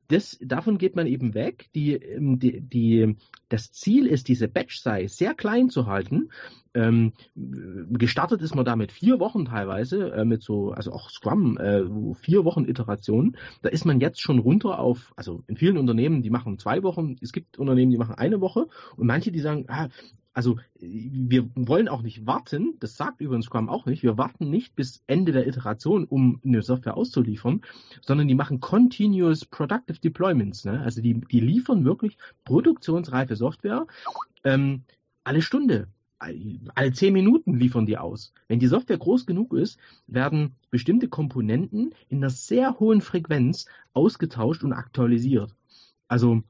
das, 0.10 0.38
davon 0.41 0.78
geht 0.80 0.95
man 0.95 1.08
eben 1.08 1.34
weg. 1.34 1.69
Die, 1.76 1.93
ähm, 1.93 2.39
die, 2.39 2.62
die, 2.62 3.15
das 3.48 3.72
Ziel 3.72 4.08
ist, 4.08 4.28
diese 4.28 4.48
Batch-Size 4.48 5.08
sehr 5.08 5.36
klein 5.36 5.69
zu 5.69 5.86
halten. 5.86 6.32
Ähm, 6.74 7.13
gestartet 7.36 8.41
ist 8.41 8.56
man 8.56 8.65
da 8.65 8.76
mit 8.76 8.91
vier 8.91 9.19
Wochen 9.19 9.45
teilweise, 9.45 10.12
äh, 10.12 10.26
mit 10.26 10.43
so, 10.43 10.72
also 10.72 10.91
auch 10.91 11.10
Scrum, 11.10 11.58
äh, 11.58 11.84
vier 12.15 12.43
Wochen 12.43 12.65
Iterationen. 12.65 13.38
Da 13.62 13.69
ist 13.69 13.86
man 13.86 14.00
jetzt 14.00 14.19
schon 14.19 14.39
runter 14.39 14.80
auf, 14.80 15.13
also 15.15 15.43
in 15.48 15.58
vielen 15.58 15.78
Unternehmen, 15.78 16.22
die 16.22 16.30
machen 16.30 16.58
zwei 16.58 16.84
Wochen, 16.84 17.15
es 17.22 17.32
gibt 17.32 17.58
Unternehmen, 17.58 17.91
die 17.91 17.98
machen 17.98 18.15
eine 18.15 18.41
Woche 18.41 18.67
und 18.98 19.08
manche, 19.08 19.32
die 19.32 19.39
sagen, 19.39 19.65
ah, 19.67 19.89
also 20.34 20.58
wir 20.80 21.50
wollen 21.56 21.88
auch 21.88 22.02
nicht 22.02 22.26
warten, 22.26 22.76
das 22.80 22.96
sagt 22.96 23.20
übrigens 23.22 23.46
Scrum 23.46 23.70
auch 23.70 23.86
nicht, 23.86 24.04
wir 24.04 24.18
warten 24.18 24.50
nicht 24.50 24.76
bis 24.76 25.04
Ende 25.08 25.32
der 25.32 25.48
Iteration, 25.48 26.06
um 26.06 26.39
eine 26.46 26.62
Software 26.62 26.96
auszuliefern, 26.96 27.62
sondern 28.02 28.28
die 28.28 28.36
machen 28.36 28.60
Continuous 28.60 29.46
Productive 29.46 30.00
Deployments. 30.00 30.65
Ne? 30.65 30.80
Also 30.82 31.02
die, 31.02 31.20
die 31.20 31.39
liefern 31.39 31.84
wirklich 31.84 32.18
produktionsreife 32.46 33.36
Software 33.36 33.88
ähm, 34.44 34.84
alle 35.24 35.42
Stunde. 35.42 35.88
Alle 36.76 36.92
zehn 36.92 37.13
Minuten 37.13 37.56
liefern 37.56 37.86
die 37.86 37.98
aus. 37.98 38.34
Wenn 38.50 38.60
die 38.60 38.68
Software 38.68 38.98
groß 38.98 39.26
genug 39.26 39.54
ist, 39.54 39.80
werden 40.06 40.56
bestimmte 40.70 41.08
Komponenten 41.08 41.96
in 42.10 42.18
einer 42.18 42.30
sehr 42.30 42.78
hohen 42.78 43.00
Frequenz 43.00 43.68
ausgetauscht 43.94 44.65
und 44.65 44.74
aktualisiert. 44.74 45.56
Also 46.10 46.44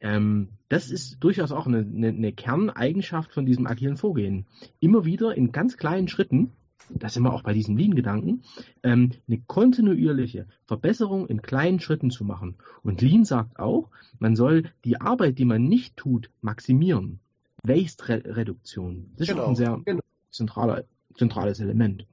ähm, 0.00 0.48
das 0.70 0.88
ist 0.90 1.18
durchaus 1.20 1.52
auch 1.52 1.66
eine, 1.66 1.78
eine, 1.78 2.08
eine 2.08 2.32
Kerneigenschaft 2.32 3.32
von 3.32 3.44
diesem 3.44 3.66
agilen 3.66 3.96
Vorgehen. 3.96 4.46
Immer 4.78 5.04
wieder 5.04 5.36
in 5.36 5.52
ganz 5.52 5.76
kleinen 5.76 6.08
Schritten, 6.08 6.52
da 6.88 7.08
sind 7.08 7.24
wir 7.24 7.34
auch 7.34 7.42
bei 7.42 7.52
diesem 7.52 7.76
Lean-Gedanken, 7.76 8.42
ähm, 8.84 9.10
eine 9.28 9.40
kontinuierliche 9.46 10.46
Verbesserung 10.66 11.26
in 11.26 11.42
kleinen 11.42 11.80
Schritten 11.80 12.10
zu 12.10 12.24
machen. 12.24 12.56
Und 12.82 13.02
Lean 13.02 13.24
sagt 13.24 13.58
auch, 13.58 13.90
man 14.20 14.36
soll 14.36 14.70
die 14.84 15.00
Arbeit, 15.00 15.38
die 15.38 15.44
man 15.44 15.64
nicht 15.64 15.96
tut, 15.96 16.30
maximieren. 16.40 17.18
Waste-Reduktion. 17.64 19.10
Das 19.16 19.28
ist 19.28 19.34
genau. 19.34 19.44
auch 19.44 19.48
ein 19.48 19.56
sehr 19.56 19.80
genau. 19.84 20.02
zentraler, 20.30 20.84
zentrales 21.16 21.58
Element. 21.58 22.06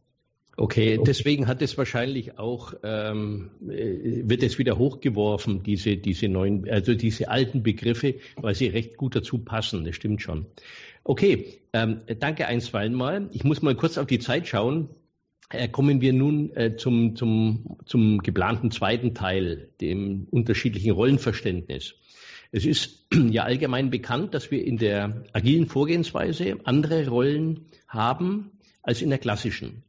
Okay, 0.60 1.00
deswegen 1.06 1.46
hat 1.46 1.62
es 1.62 1.78
wahrscheinlich 1.78 2.40
auch, 2.40 2.74
ähm, 2.82 3.52
äh, 3.70 4.28
wird 4.28 4.42
es 4.42 4.58
wieder 4.58 4.80
hochgeworfen, 4.80 5.62
diese, 5.62 5.98
diese 5.98 6.30
neuen, 6.30 6.68
also 6.68 6.96
diese 6.96 7.30
alten 7.30 7.62
Begriffe, 7.62 8.16
weil 8.38 8.56
sie 8.56 8.66
recht 8.66 8.98
gut 8.98 9.16
dazu 9.16 9.38
passen, 9.38 9.86
das 9.86 9.96
stimmt 9.96 10.24
schon. 10.24 10.48
Okay, 11.04 11.60
ähm, 11.74 12.02
danke 12.20 12.48
einstweilen 12.48 12.96
mal. 12.96 13.30
Ich 13.34 13.44
muss 13.44 13.62
mal 13.62 13.76
kurz 13.76 14.00
auf 14.00 14.08
die 14.08 14.18
Zeit 14.18 14.48
schauen. 14.48 14.90
Äh, 15.52 15.68
kommen 15.68 16.02
wir 16.02 16.12
nun 16.12 16.50
äh, 16.56 16.76
zum, 16.76 17.16
zum, 17.16 17.78
zum 17.86 18.18
geplanten 18.18 18.72
zweiten 18.72 19.14
Teil, 19.14 19.70
dem 19.80 20.28
unterschiedlichen 20.32 20.92
Rollenverständnis. 20.92 21.94
Es 22.52 22.66
ist 22.66 23.06
ja 23.30 23.44
allgemein 23.44 23.92
bekannt, 23.92 24.34
dass 24.34 24.50
wir 24.50 24.66
in 24.66 24.78
der 24.78 25.24
agilen 25.34 25.68
Vorgehensweise 25.68 26.58
andere 26.64 27.08
Rollen 27.08 27.68
haben 27.88 28.52
als 28.82 29.04
in 29.04 29.10
der 29.10 29.20
klassischen. 29.20 29.84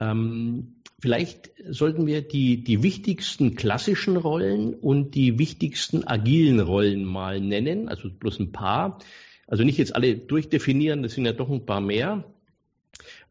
Ähm, 0.00 0.76
vielleicht 0.98 1.50
sollten 1.68 2.06
wir 2.06 2.22
die, 2.22 2.64
die 2.64 2.82
wichtigsten 2.82 3.54
klassischen 3.54 4.16
Rollen 4.16 4.74
und 4.74 5.14
die 5.14 5.38
wichtigsten 5.38 6.06
agilen 6.06 6.60
Rollen 6.60 7.04
mal 7.04 7.40
nennen, 7.40 7.88
also 7.88 8.10
bloß 8.10 8.40
ein 8.40 8.52
paar. 8.52 8.98
Also 9.46 9.64
nicht 9.64 9.78
jetzt 9.78 9.94
alle 9.94 10.16
durchdefinieren, 10.16 11.02
das 11.02 11.12
sind 11.12 11.26
ja 11.26 11.32
doch 11.32 11.50
ein 11.50 11.66
paar 11.66 11.80
mehr, 11.80 12.24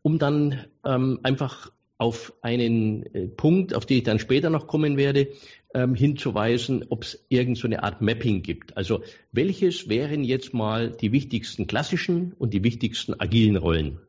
um 0.01 0.19
dann 0.19 0.65
ähm, 0.85 1.19
einfach 1.23 1.71
auf 1.97 2.33
einen 2.41 3.03
äh, 3.13 3.27
Punkt, 3.27 3.73
auf 3.73 3.85
den 3.85 3.97
ich 3.97 4.03
dann 4.03 4.19
später 4.19 4.49
noch 4.49 4.67
kommen 4.67 4.97
werde, 4.97 5.27
ähm, 5.73 5.95
hinzuweisen, 5.95 6.85
ob 6.89 7.03
es 7.03 7.25
irgend 7.29 7.57
so 7.57 7.67
Art 7.67 8.01
Mapping 8.01 8.41
gibt. 8.41 8.75
Also 8.77 9.03
welches 9.31 9.89
wären 9.89 10.23
jetzt 10.23 10.53
mal 10.53 10.91
die 10.91 11.11
wichtigsten 11.11 11.67
klassischen 11.67 12.33
und 12.39 12.53
die 12.53 12.63
wichtigsten 12.63 13.19
agilen 13.19 13.57
Rollen 13.57 13.99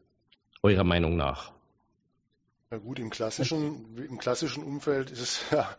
eurer 0.62 0.84
Meinung 0.84 1.16
nach? 1.16 1.52
Ja 2.72 2.78
gut, 2.78 3.00
im 3.00 3.10
klassischen, 3.10 3.96
im 3.96 4.18
klassischen 4.18 4.62
Umfeld 4.62 5.10
ist 5.10 5.20
es 5.20 5.40
ja 5.50 5.76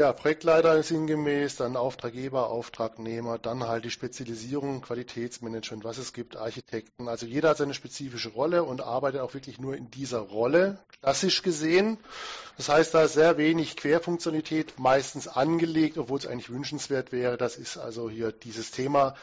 Ja, 0.00 0.14
Projektleiter 0.14 0.82
sinngemäß, 0.82 1.56
dann 1.56 1.76
Auftraggeber, 1.76 2.48
Auftragnehmer, 2.48 3.38
dann 3.38 3.68
halt 3.68 3.84
die 3.84 3.90
Spezialisierung, 3.90 4.80
Qualitätsmanagement, 4.80 5.84
was 5.84 5.98
es 5.98 6.14
gibt, 6.14 6.34
Architekten. 6.36 7.08
Also 7.08 7.26
jeder 7.26 7.50
hat 7.50 7.58
seine 7.58 7.74
spezifische 7.74 8.30
Rolle 8.30 8.64
und 8.64 8.80
arbeitet 8.80 9.20
auch 9.20 9.34
wirklich 9.34 9.60
nur 9.60 9.76
in 9.76 9.90
dieser 9.90 10.20
Rolle, 10.20 10.78
klassisch 11.00 11.42
gesehen. 11.42 11.98
Das 12.56 12.70
heißt, 12.70 12.94
da 12.94 13.04
ist 13.04 13.12
sehr 13.12 13.36
wenig 13.36 13.76
Querfunktionalität 13.76 14.78
meistens 14.78 15.28
angelegt, 15.28 15.98
obwohl 15.98 16.18
es 16.18 16.26
eigentlich 16.26 16.50
wünschenswert 16.50 17.12
wäre. 17.12 17.36
Das 17.36 17.56
ist 17.56 17.76
also 17.76 18.08
hier 18.08 18.32
dieses 18.32 18.70
Thema. 18.70 19.14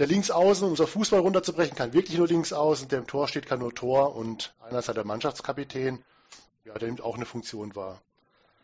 Der 0.00 0.08
Linksaußen, 0.08 0.64
um 0.64 0.72
unser 0.72 0.88
Fußball 0.88 1.20
runterzubrechen, 1.20 1.76
kann 1.76 1.92
wirklich 1.92 2.18
nur 2.18 2.26
Linksaußen, 2.26 2.88
der 2.88 2.98
im 2.98 3.06
Tor 3.06 3.28
steht, 3.28 3.46
kann 3.46 3.60
nur 3.60 3.74
Tor 3.74 4.16
und 4.16 4.54
einer 4.60 4.80
ist 4.80 4.88
halt 4.88 4.98
der 4.98 5.06
Mannschaftskapitän, 5.06 6.04
ja, 6.66 6.74
der 6.74 6.88
nimmt 6.88 7.00
auch 7.00 7.14
eine 7.14 7.26
Funktion 7.26 7.76
wahr. 7.76 8.02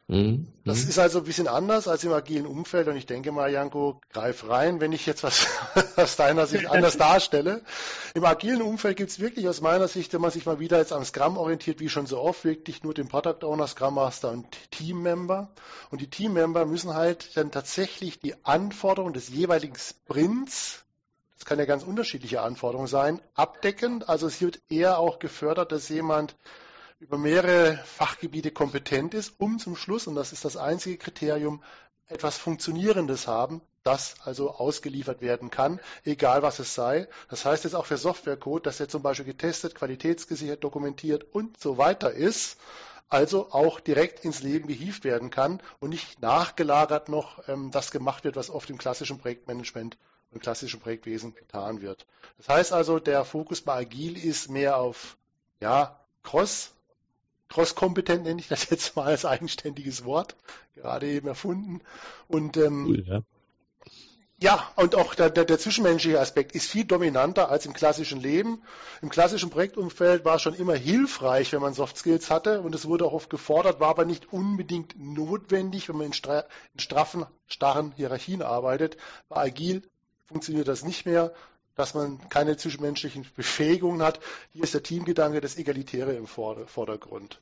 Mhm. 0.09 0.49
Das 0.65 0.83
mhm. 0.83 0.91
ist 0.91 0.99
also 0.99 1.19
ein 1.21 1.25
bisschen 1.25 1.47
anders 1.47 1.87
als 1.87 2.03
im 2.03 2.13
agilen 2.13 2.47
Umfeld 2.47 2.89
und 2.89 2.97
ich 2.97 3.07
denke 3.07 3.31
mal, 3.31 3.51
Janko, 3.51 4.01
greif 4.13 4.49
rein, 4.49 4.81
wenn 4.81 4.91
ich 4.91 5.07
jetzt 5.07 5.23
was 5.23 5.47
aus 5.97 6.17
deiner 6.17 6.47
Sicht 6.47 6.67
anders 6.67 6.99
darstelle. 6.99 7.63
Im 8.15 8.25
agilen 8.25 8.61
Umfeld 8.61 8.97
gibt 8.97 9.11
es 9.11 9.21
wirklich 9.21 9.49
aus 9.49 9.61
meiner 9.61 9.87
Sicht, 9.87 10.13
wenn 10.13 10.21
man 10.21 10.33
sich 10.33 10.45
mal 10.45 10.59
wieder 10.59 10.79
jetzt 10.79 10.93
am 10.93 11.05
Scrum 11.05 11.39
orientiert, 11.39 11.79
wie 11.79 11.89
schon 11.89 12.07
so 12.07 12.19
oft, 12.19 12.45
wirklich 12.45 12.83
nur 12.83 12.93
den 12.93 13.07
Product 13.09 13.45
Owner, 13.45 13.69
Scrum 13.69 13.95
Master 13.95 14.33
und 14.33 14.49
Teammember. 14.73 15.51
Und 15.91 16.01
die 16.01 16.11
Teammember 16.11 16.67
müssen 16.67 16.95
halt 16.95 17.37
dann 17.37 17.53
tatsächlich 17.53 18.19
die 18.19 18.35
Anforderungen 18.45 19.15
des 19.15 19.29
jeweiligen 19.29 19.77
Sprints 19.77 20.85
das 21.39 21.49
kann 21.49 21.59
ja 21.59 21.65
ganz 21.65 21.83
unterschiedliche 21.83 22.41
Anforderungen 22.41 22.87
sein, 22.87 23.21
abdecken. 23.35 24.05
Also 24.05 24.29
es 24.29 24.41
wird 24.41 24.63
eher 24.69 25.01
auch 25.01 25.19
gefördert, 25.19 25.73
dass 25.73 25.89
jemand 25.89 26.37
über 27.03 27.19
mehrere 27.19 27.79
Fachgebiete 27.85 28.53
kompetent 28.53 29.13
ist, 29.13 29.35
um 29.39 29.59
zum 29.59 29.75
Schluss, 29.75 30.07
und 30.07 30.15
das 30.15 30.33
ist 30.33 30.45
das 30.45 30.57
einzige 30.57 30.99
Kriterium, 30.99 31.61
etwas 32.07 32.39
Funktionierendes 32.39 33.27
haben, 33.27 33.61
das 33.83 34.15
also 34.25 34.53
ausgeliefert 34.53 35.21
werden 35.21 35.51
kann, 35.51 35.81
egal 36.05 36.43
was 36.43 36.61
es 36.61 36.77
sei. 36.77 37.09
Das 37.29 37.45
heißt 37.45 37.65
jetzt 37.65 37.75
auch 37.75 37.87
für 37.87 37.97
Softwarecode, 37.97 38.67
dass 38.67 38.79
er 38.79 38.89
zum 38.89 39.03
Beispiel 39.03 39.27
getestet, 39.27 39.75
qualitätsgesichert, 39.75 40.63
dokumentiert 40.63 41.25
und 41.33 41.59
so 41.59 41.77
weiter 41.77 42.13
ist, 42.13 42.57
also 43.09 43.51
auch 43.51 43.81
direkt 43.81 44.25
ins 44.25 44.45
Leben 44.45 44.69
gehievt 44.69 45.03
werden 45.03 45.31
kann 45.31 45.61
und 45.81 45.91
nicht 45.91 46.23
nachgelagert 46.23 47.09
noch 47.09 47.49
ähm, 47.49 47.73
das 47.73 47.91
gemacht 47.91 48.23
wird, 48.23 48.37
was 48.37 48.49
oft 48.49 48.71
im 48.71 48.79
klassischen 48.79 49.19
Projektmanagement 49.19 49.99
und 50.31 50.41
klassischen 50.41 50.79
Projektwesen 50.79 51.35
getan 51.35 51.81
wird. 51.81 52.07
Das 52.39 52.49
heißt 52.49 52.73
also, 52.73 53.01
der 53.01 53.25
Fokus 53.25 53.61
bei 53.61 53.75
Agil 53.75 54.17
ist 54.17 54.49
mehr 54.51 54.77
auf 54.77 55.17
ja, 55.61 55.99
Cross, 56.23 56.73
cross-kompetent 57.53 58.25
nenne 58.25 58.41
ich 58.41 58.49
das 58.49 58.69
jetzt 58.71 58.97
mal 58.97 59.07
als 59.07 59.25
eigenständiges 59.25 60.05
Wort, 60.05 60.37
gerade 60.75 61.07
eben 61.07 61.29
erfunden. 61.29 61.81
Und 62.29 62.57
ähm, 62.57 62.87
cool, 62.87 63.05
ja. 63.07 63.23
ja. 64.39 64.73
und 64.77 64.95
auch 64.95 65.15
der, 65.15 65.29
der, 65.29 65.45
der, 65.45 65.59
zwischenmenschliche 65.59 66.19
Aspekt 66.19 66.55
ist 66.55 66.71
viel 66.71 66.85
dominanter 66.85 67.51
als 67.51 67.67
im 67.67 67.75
klassischen 67.75 68.21
Leben. 68.21 68.63
Im 69.03 69.11
klassischen 69.11 69.51
Projektumfeld 69.51 70.25
war 70.25 70.37
es 70.37 70.43
schon 70.43 70.55
immer 70.55 70.75
hilfreich, 70.75 71.53
wenn 71.53 71.61
man 71.61 71.75
Soft 71.75 71.99
Skills 71.99 72.31
hatte 72.31 72.63
und 72.63 72.75
es 72.75 72.87
wurde 72.87 73.05
auch 73.05 73.13
oft 73.13 73.29
gefordert, 73.29 73.81
war 73.81 73.91
aber 73.91 74.07
nicht 74.07 74.33
unbedingt 74.33 74.95
notwendig, 74.99 75.89
wenn 75.89 75.97
man 75.97 76.07
in, 76.07 76.13
stra 76.15 76.45
in 76.73 76.81
straffen, 76.81 77.27
starren 77.47 77.93
Hierarchien 77.93 78.41
arbeitet. 78.41 78.97
Bei 79.29 79.37
Agil 79.37 79.83
funktioniert 80.25 80.69
das 80.69 80.85
nicht 80.85 81.05
mehr, 81.05 81.35
dass 81.75 81.95
man 81.95 82.29
keine 82.29 82.57
zwischenmenschlichen 82.57 83.27
Befähigungen 83.37 84.03
hat. 84.03 84.21
Hier 84.53 84.65
ist 84.65 84.75
der 84.75 84.83
Teamgedanke, 84.83 85.41
das 85.41 85.57
Egalitäre 85.57 86.13
im 86.13 86.27
Vordergrund. 86.27 87.41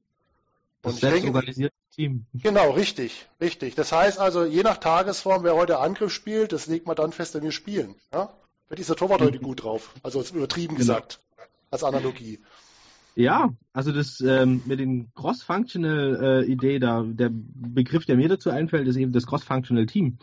Und 0.83 0.95
das 0.95 1.01
selbstorganisierte 1.01 1.75
Team. 1.95 2.25
Genau, 2.33 2.71
richtig, 2.71 3.29
richtig. 3.41 3.75
Das 3.75 3.93
heißt 3.93 4.19
also, 4.19 4.45
je 4.45 4.63
nach 4.63 4.79
Tagesform, 4.79 5.45
wer 5.45 5.55
heute 5.55 5.79
Angriff 5.79 6.13
spielt, 6.13 6.53
das 6.53 6.67
legt 6.67 6.87
man 6.87 6.97
dann 6.97 7.13
fest, 7.13 7.35
wenn 7.35 7.43
wir 7.43 7.53
spielen. 7.53 7.95
Ja? 8.13 8.33
Vielleicht 8.67 8.81
ist 8.81 8.89
der 8.91 8.97
Torwart 8.97 9.21
heute 9.21 9.41
gut 9.41 9.65
drauf. 9.65 9.93
Also 10.03 10.23
übertrieben 10.23 10.77
genau. 10.77 10.79
gesagt, 10.79 11.21
als 11.71 11.85
Analogie. 11.85 12.39
Ja, 13.17 13.53
also 13.73 13.93
das 13.93 14.21
ähm, 14.21 14.63
mit 14.67 14.79
den 14.79 15.13
Cross-Functional 15.15 16.47
äh, 16.49 16.79
da 16.79 17.03
der 17.03 17.31
Begriff, 17.33 18.07
der 18.07 18.17
mir 18.17 18.29
dazu 18.29 18.51
einfällt, 18.51 18.87
ist 18.87 18.97
eben 18.97 19.13
das 19.13 19.27
Cross-Functional 19.27 19.87
Team. 19.87 20.19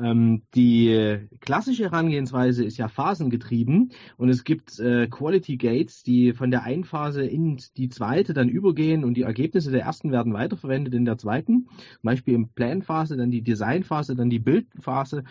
Ähm, 0.00 0.42
die 0.54 1.28
klassische 1.40 1.84
Herangehensweise 1.84 2.64
ist 2.64 2.76
ja 2.76 2.88
phasengetrieben 2.88 3.92
und 4.16 4.28
es 4.28 4.44
gibt 4.44 4.78
äh, 4.78 5.08
Quality 5.08 5.56
Gates, 5.56 6.02
die 6.02 6.32
von 6.32 6.50
der 6.50 6.62
einen 6.62 6.84
Phase 6.84 7.24
in 7.24 7.60
die 7.76 7.88
zweite 7.88 8.32
dann 8.32 8.48
übergehen 8.48 9.04
und 9.04 9.14
die 9.14 9.22
Ergebnisse 9.22 9.70
der 9.70 9.82
ersten 9.82 10.12
werden 10.12 10.32
weiterverwendet 10.32 10.94
in 10.94 11.04
der 11.04 11.18
zweiten. 11.18 11.66
Zum 11.66 12.02
Beispiel 12.02 12.34
im 12.34 12.48
Plan-Phase, 12.50 13.16
dann 13.16 13.30
die 13.30 13.42
Design-Phase, 13.42 14.14
dann 14.14 14.30
die 14.30 14.38
Build-Phase, 14.38 15.24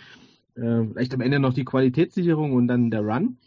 äh, 0.56 0.84
vielleicht 0.92 1.14
am 1.14 1.22
Ende 1.22 1.40
noch 1.40 1.54
die 1.54 1.66
Qualitätssicherung 1.66 2.54
und 2.54 2.68
dann 2.68 2.92
der 2.92 3.02
Run. 3.02 3.38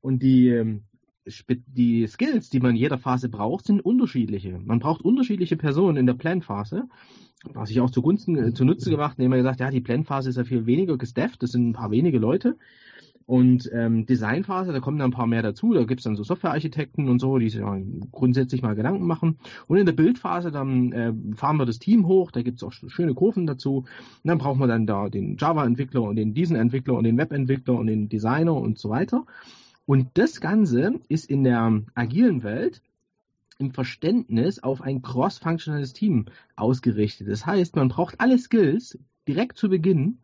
Und 0.00 0.22
die 0.22 0.48
ähm, 0.48 0.82
die 1.26 2.06
Skills, 2.06 2.50
die 2.50 2.60
man 2.60 2.72
in 2.72 2.76
jeder 2.76 2.98
Phase 2.98 3.28
braucht, 3.28 3.66
sind 3.66 3.80
unterschiedliche. 3.80 4.58
Man 4.64 4.78
braucht 4.78 5.02
unterschiedliche 5.02 5.56
Personen 5.56 5.96
in 5.96 6.06
der 6.06 6.14
Plan-Phase. 6.14 6.88
Was 7.52 7.70
ich 7.70 7.80
auch 7.80 7.90
zugunsten 7.90 8.36
äh, 8.36 8.54
zunutze 8.54 8.90
gemacht, 8.90 9.18
indem 9.18 9.30
man 9.30 9.38
gesagt, 9.38 9.60
ja, 9.60 9.70
die 9.70 9.80
Plan-Phase 9.80 10.30
ist 10.30 10.36
ja 10.36 10.44
viel 10.44 10.66
weniger 10.66 10.96
gestafft, 10.96 11.42
das 11.42 11.52
sind 11.52 11.68
ein 11.68 11.72
paar 11.72 11.90
wenige 11.90 12.18
Leute. 12.18 12.56
Und 13.26 13.68
ähm, 13.74 14.06
Designphase, 14.06 14.72
da 14.72 14.78
kommen 14.78 14.98
dann 14.98 15.10
ein 15.10 15.14
paar 15.14 15.26
mehr 15.26 15.42
dazu, 15.42 15.74
da 15.74 15.82
gibt's 15.82 16.04
dann 16.04 16.14
so 16.14 16.22
Softwarearchitekten 16.22 17.08
und 17.08 17.18
so, 17.18 17.38
die 17.38 17.50
sich 17.50 17.60
ja 17.60 17.76
grundsätzlich 18.12 18.62
mal 18.62 18.76
Gedanken 18.76 19.04
machen. 19.04 19.38
Und 19.66 19.78
in 19.78 19.86
der 19.86 19.94
Bildphase, 19.94 20.52
dann 20.52 20.92
äh, 20.92 21.12
fahren 21.34 21.56
wir 21.56 21.66
das 21.66 21.80
Team 21.80 22.06
hoch, 22.06 22.30
da 22.30 22.42
gibt's 22.42 22.62
auch 22.62 22.72
schöne 22.72 23.14
Kurven 23.14 23.48
dazu. 23.48 23.78
Und 23.78 23.86
dann 24.22 24.38
brauchen 24.38 24.60
wir 24.60 24.68
dann 24.68 24.86
da 24.86 25.08
den 25.08 25.36
Java-Entwickler 25.36 26.02
und 26.02 26.14
den 26.14 26.34
Diesen-Entwickler 26.34 26.94
und 26.94 27.02
den 27.02 27.18
Web-Entwickler 27.18 27.74
und 27.74 27.88
den 27.88 28.08
Designer 28.08 28.54
und 28.54 28.78
so 28.78 28.90
weiter. 28.90 29.24
Und 29.86 30.08
das 30.14 30.40
Ganze 30.40 31.00
ist 31.08 31.30
in 31.30 31.44
der 31.44 31.82
agilen 31.94 32.42
Welt 32.42 32.82
im 33.58 33.70
Verständnis 33.70 34.62
auf 34.62 34.82
ein 34.82 35.00
cross-functionales 35.00 35.92
Team 35.92 36.26
ausgerichtet. 36.56 37.28
Das 37.28 37.46
heißt, 37.46 37.76
man 37.76 37.88
braucht 37.88 38.20
alle 38.20 38.38
Skills 38.38 38.98
direkt 39.26 39.56
zu 39.56 39.68
Beginn 39.68 40.18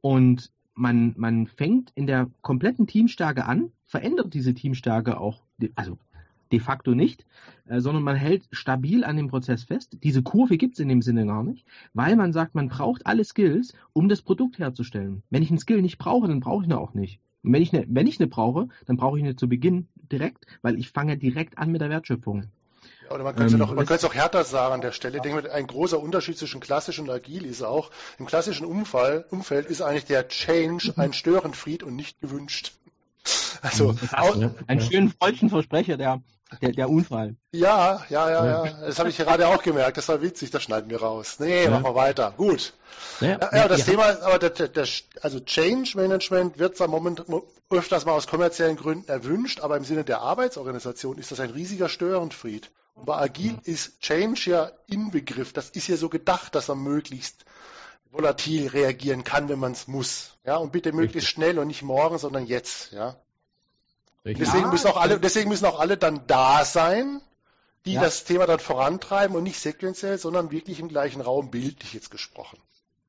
und 0.00 0.52
man, 0.74 1.14
man 1.16 1.46
fängt 1.46 1.90
in 1.94 2.06
der 2.06 2.30
kompletten 2.42 2.86
Teamstärke 2.86 3.46
an, 3.46 3.72
verändert 3.86 4.32
diese 4.34 4.54
Teamstärke 4.54 5.18
auch, 5.18 5.42
also 5.74 5.98
de 6.52 6.60
facto 6.60 6.94
nicht, 6.94 7.26
äh, 7.66 7.80
sondern 7.80 8.02
man 8.02 8.16
hält 8.16 8.48
stabil 8.50 9.04
an 9.04 9.16
dem 9.16 9.28
Prozess 9.28 9.64
fest. 9.64 9.98
Diese 10.02 10.22
Kurve 10.22 10.56
gibt 10.56 10.74
es 10.74 10.80
in 10.80 10.88
dem 10.88 11.02
Sinne 11.02 11.26
gar 11.26 11.42
nicht, 11.42 11.66
weil 11.94 12.16
man 12.16 12.32
sagt, 12.32 12.54
man 12.54 12.68
braucht 12.68 13.06
alle 13.06 13.24
Skills, 13.24 13.74
um 13.92 14.08
das 14.08 14.22
Produkt 14.22 14.58
herzustellen. 14.58 15.22
Wenn 15.30 15.42
ich 15.42 15.50
einen 15.50 15.58
Skill 15.58 15.82
nicht 15.82 15.98
brauche, 15.98 16.28
dann 16.28 16.40
brauche 16.40 16.62
ich 16.62 16.68
ihn 16.68 16.74
auch 16.74 16.94
nicht. 16.94 17.20
Und 17.42 17.52
wenn 17.52 17.62
ich 17.62 17.72
eine, 17.72 17.86
wenn 17.88 18.06
ich 18.06 18.20
eine 18.20 18.28
brauche, 18.28 18.68
dann 18.86 18.96
brauche 18.96 19.18
ich 19.18 19.24
eine 19.24 19.36
zu 19.36 19.48
Beginn 19.48 19.88
direkt, 19.96 20.46
weil 20.62 20.78
ich 20.78 20.90
fange 20.90 21.16
direkt 21.16 21.58
an 21.58 21.70
mit 21.70 21.80
der 21.80 21.90
Wertschöpfung. 21.90 22.44
Ja, 23.04 23.14
oder 23.14 23.24
man 23.24 23.34
könnte 23.34 23.54
ähm, 23.54 23.86
es 23.88 24.04
auch, 24.04 24.14
härter 24.14 24.44
sagen 24.44 24.74
an 24.74 24.80
der 24.80 24.92
Stelle. 24.92 25.16
Ich 25.16 25.22
denke, 25.22 25.52
ein 25.52 25.66
großer 25.66 26.00
Unterschied 26.00 26.38
zwischen 26.38 26.60
klassisch 26.60 26.98
und 26.98 27.10
agil 27.10 27.44
ist 27.44 27.62
auch, 27.62 27.90
im 28.18 28.26
klassischen 28.26 28.66
Umfall, 28.66 29.24
Umfeld 29.30 29.66
ist 29.66 29.80
eigentlich 29.80 30.04
der 30.04 30.28
Change 30.28 30.92
ein 30.96 31.12
Störenfried 31.12 31.82
und 31.82 31.96
nicht 31.96 32.20
gewünscht. 32.20 32.72
Also, 33.62 33.94
auch, 34.12 34.38
ein 34.68 34.80
schönen 34.80 35.10
falschen 35.10 35.50
Versprecher, 35.50 35.98
der 35.98 36.22
der, 36.60 36.72
der 36.72 36.90
Unfall. 36.90 37.36
Ja, 37.52 38.04
ja, 38.08 38.30
ja, 38.30 38.46
ja. 38.46 38.86
Das 38.86 38.98
habe 38.98 39.08
ich 39.08 39.16
gerade 39.16 39.48
auch 39.48 39.62
gemerkt. 39.62 39.96
Das 39.96 40.08
war 40.08 40.20
witzig, 40.20 40.50
das 40.50 40.62
schneiden 40.62 40.90
wir 40.90 41.00
raus. 41.00 41.36
Nee, 41.38 41.64
ja. 41.64 41.70
machen 41.70 41.84
wir 41.84 41.94
weiter. 41.94 42.34
Gut. 42.36 42.72
Ja, 43.20 43.38
ja 43.52 43.68
das 43.68 43.84
Thema, 43.84 44.20
aber 44.22 44.38
der, 44.38 44.68
der, 44.68 44.86
also 45.22 45.40
Change 45.40 45.92
Management 45.96 46.58
wird 46.58 46.76
zwar 46.76 46.88
momentan 46.88 47.42
öfters 47.70 48.04
mal 48.04 48.12
aus 48.12 48.26
kommerziellen 48.26 48.76
Gründen 48.76 49.08
erwünscht, 49.08 49.60
aber 49.60 49.76
im 49.76 49.84
Sinne 49.84 50.04
der 50.04 50.20
Arbeitsorganisation 50.20 51.18
ist 51.18 51.30
das 51.30 51.40
ein 51.40 51.50
riesiger 51.50 51.88
Störenfried. 51.88 52.70
Und 52.94 53.06
bei 53.06 53.16
Agil 53.16 53.58
ist 53.64 54.00
Change 54.00 54.50
ja 54.50 54.70
Inbegriff. 54.86 55.52
Das 55.52 55.70
ist 55.70 55.88
ja 55.88 55.96
so 55.96 56.08
gedacht, 56.08 56.54
dass 56.54 56.68
man 56.68 56.82
möglichst 56.82 57.44
volatil 58.10 58.66
reagieren 58.66 59.22
kann, 59.22 59.48
wenn 59.48 59.58
man 59.58 59.72
es 59.72 59.86
muss. 59.86 60.36
Ja, 60.44 60.56
und 60.56 60.72
bitte 60.72 60.92
möglichst 60.92 61.30
schnell 61.30 61.58
und 61.58 61.68
nicht 61.68 61.82
morgen, 61.82 62.18
sondern 62.18 62.46
jetzt. 62.46 62.92
Ja. 62.92 63.16
Deswegen, 64.24 64.64
ja, 64.64 64.70
müssen 64.70 64.88
auch 64.88 64.96
alle, 64.96 65.18
deswegen 65.18 65.48
müssen 65.48 65.64
auch 65.64 65.80
alle 65.80 65.96
dann 65.96 66.26
da 66.26 66.64
sein, 66.64 67.20
die 67.86 67.94
ja. 67.94 68.02
das 68.02 68.24
Thema 68.24 68.46
dann 68.46 68.58
vorantreiben 68.58 69.34
und 69.36 69.42
nicht 69.42 69.58
sequenziell, 69.58 70.18
sondern 70.18 70.50
wirklich 70.50 70.80
im 70.80 70.88
gleichen 70.88 71.20
Raum 71.20 71.50
bildlich 71.50 71.94
jetzt 71.94 72.10
gesprochen. 72.10 72.58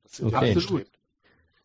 Das 0.04 0.22
okay. 0.22 0.54
absolut. 0.54 0.88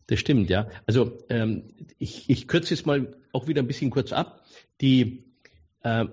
Das 0.07 0.19
stimmt, 0.19 0.49
ja. 0.49 0.67
Also 0.85 1.17
ähm, 1.29 1.63
ich, 1.97 2.29
ich 2.29 2.47
kürze 2.47 2.73
jetzt 2.73 2.85
mal 2.85 3.15
auch 3.33 3.47
wieder 3.47 3.61
ein 3.61 3.67
bisschen 3.67 3.89
kurz 3.89 4.13
ab. 4.13 4.43
Die 4.81 5.23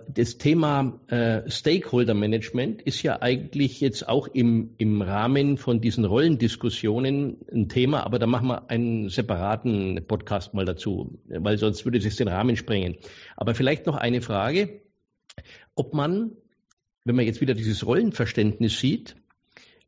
das 0.08 0.38
Thema 0.38 1.00
äh, 1.08 1.50
Stakeholder 1.50 2.14
Management 2.14 2.82
ist 2.82 3.02
ja 3.02 3.22
eigentlich 3.22 3.80
jetzt 3.80 4.08
auch 4.08 4.28
im, 4.28 4.74
im 4.78 5.02
Rahmen 5.02 5.56
von 5.56 5.80
diesen 5.80 6.04
Rollendiskussionen 6.04 7.38
ein 7.52 7.68
Thema, 7.68 8.04
aber 8.04 8.18
da 8.18 8.26
machen 8.26 8.48
wir 8.48 8.70
einen 8.70 9.08
separaten 9.08 10.04
Podcast 10.06 10.54
mal 10.54 10.64
dazu, 10.64 11.18
weil 11.26 11.58
sonst 11.58 11.84
würde 11.84 11.98
es 11.98 12.16
den 12.16 12.28
Rahmen 12.28 12.56
sprengen. 12.56 12.96
Aber 13.37 13.54
vielleicht 13.54 13.87
noch 13.87 13.96
eine 13.96 14.20
Frage, 14.20 14.82
ob 15.74 15.94
man, 15.94 16.32
wenn 17.04 17.16
man 17.16 17.24
jetzt 17.24 17.40
wieder 17.40 17.54
dieses 17.54 17.87
Rollenverständnis 17.87 18.78
sieht, 18.78 19.16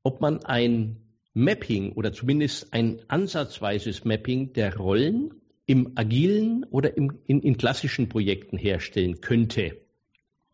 ob 0.02 0.20
man 0.20 0.44
ein 0.44 0.96
Mapping 1.34 1.92
oder 1.92 2.12
zumindest 2.12 2.72
ein 2.72 3.00
ansatzweises 3.08 4.04
Mapping 4.04 4.52
der 4.54 4.76
Rollen 4.76 5.34
im 5.66 5.92
agilen 5.96 6.64
oder 6.70 6.96
im, 6.96 7.18
in, 7.26 7.42
in 7.42 7.58
klassischen 7.58 8.08
Projekten 8.08 8.56
herstellen 8.56 9.20
könnte, 9.20 9.76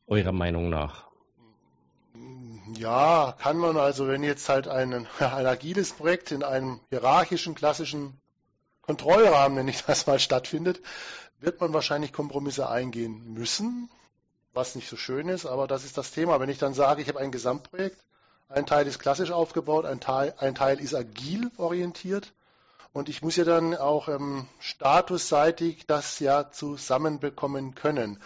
eurer 0.07 0.33
Meinung 0.33 0.71
nach? 0.71 1.11
Ja, 2.75 3.37
kann 3.39 3.59
man 3.59 3.77
also, 3.77 4.09
wenn 4.09 4.23
jetzt 4.23 4.49
halt 4.49 4.69
ein, 4.69 4.93
ein 5.19 5.47
agiles 5.47 5.93
Projekt 5.93 6.33
in 6.33 6.43
einem 6.43 6.81
hierarchischen, 6.89 7.55
klassischen 7.55 8.19
Kontrollrahmen, 8.81 9.57
nenne 9.57 9.71
ich 9.71 9.83
das 9.87 10.07
mal, 10.07 10.19
stattfindet, 10.19 10.81
wird 11.41 11.61
man 11.61 11.73
wahrscheinlich 11.73 12.13
Kompromisse 12.13 12.69
eingehen 12.69 13.35
müssen, 13.35 13.91
was 14.55 14.75
nicht 14.75 14.89
so 14.89 14.97
schön 14.97 15.29
ist, 15.29 15.45
aber 15.45 15.67
das 15.67 15.85
ist 15.85 15.99
das 15.99 16.13
Thema. 16.13 16.41
Wenn 16.41 16.49
ich 16.49 16.59
dann 16.59 16.75
sage, 16.75 17.03
ich 17.03 17.09
habe 17.09 17.21
ein 17.21 17.33
Gesamtprojekt, 17.33 17.99
ein 18.49 18.67
Teil 18.67 18.87
ist 18.87 18.99
klassisch 18.99 19.31
aufgebaut, 19.31 19.85
ein 19.85 20.01
Teil, 20.01 20.35
ein 20.39 20.55
Teil 20.55 20.79
ist 20.81 20.95
agil 20.95 21.51
orientiert 21.57 22.33
und 22.93 23.09
ich 23.09 23.23
muss 23.23 23.37
ja 23.37 23.45
dann 23.45 23.75
auch 23.75 24.09
ähm, 24.09 24.47
statusseitig 24.61 25.87
das 25.87 26.19
ja 26.19 26.51
zusammenbekommen 26.51 27.75
können. 27.75 28.21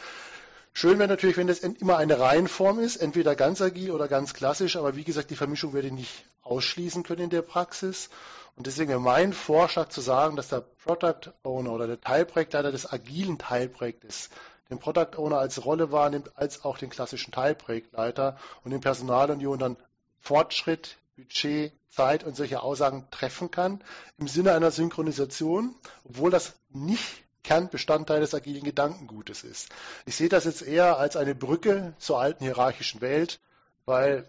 Schön 0.72 0.98
wäre 0.98 1.08
natürlich, 1.08 1.38
wenn 1.38 1.46
das 1.46 1.60
immer 1.60 1.96
eine 1.96 2.20
Reihenform 2.20 2.80
ist, 2.80 2.96
entweder 2.96 3.34
ganz 3.34 3.62
agil 3.62 3.90
oder 3.90 4.08
ganz 4.08 4.34
klassisch, 4.34 4.76
aber 4.76 4.94
wie 4.94 5.04
gesagt, 5.04 5.30
die 5.30 5.36
Vermischung 5.36 5.72
werde 5.72 5.88
ich 5.88 5.94
nicht 5.94 6.24
ausschließen 6.42 7.02
können 7.02 7.22
in 7.22 7.30
der 7.30 7.42
Praxis. 7.42 8.10
Und 8.56 8.66
deswegen 8.66 8.90
wäre 8.90 9.00
mein 9.00 9.32
Vorschlag 9.32 9.88
zu 9.88 10.00
sagen, 10.00 10.36
dass 10.36 10.48
der 10.48 10.60
Product 10.84 11.32
Owner 11.44 11.72
oder 11.72 11.86
der 11.86 12.00
Teilprojektleiter 12.00 12.72
des 12.72 12.90
agilen 12.92 13.38
Teilprojektes 13.38 14.30
den 14.68 14.78
Product 14.78 15.16
Owner 15.16 15.38
als 15.38 15.64
Rolle 15.64 15.92
wahrnimmt, 15.92 16.32
als 16.36 16.64
auch 16.64 16.76
den 16.78 16.90
klassischen 16.90 17.32
Teilprojektleiter 17.32 18.36
und 18.64 18.72
in 18.72 18.80
Personalunion 18.80 19.58
dann 19.58 19.76
Fortschritt, 20.20 20.96
Budget, 21.16 21.72
Zeit 21.88 22.24
und 22.24 22.36
solche 22.36 22.62
Aussagen 22.62 23.06
treffen 23.10 23.50
kann 23.50 23.82
im 24.18 24.28
Sinne 24.28 24.52
einer 24.52 24.70
Synchronisation, 24.70 25.74
obwohl 26.04 26.30
das 26.30 26.54
nicht 26.70 27.24
Kernbestandteil 27.42 28.20
des 28.20 28.34
agilen 28.34 28.64
Gedankengutes 28.64 29.42
ist. 29.44 29.70
Ich 30.04 30.16
sehe 30.16 30.28
das 30.28 30.44
jetzt 30.44 30.62
eher 30.62 30.98
als 30.98 31.16
eine 31.16 31.34
Brücke 31.34 31.94
zur 31.98 32.20
alten 32.20 32.44
hierarchischen 32.44 33.00
Welt, 33.00 33.40
weil 33.86 34.28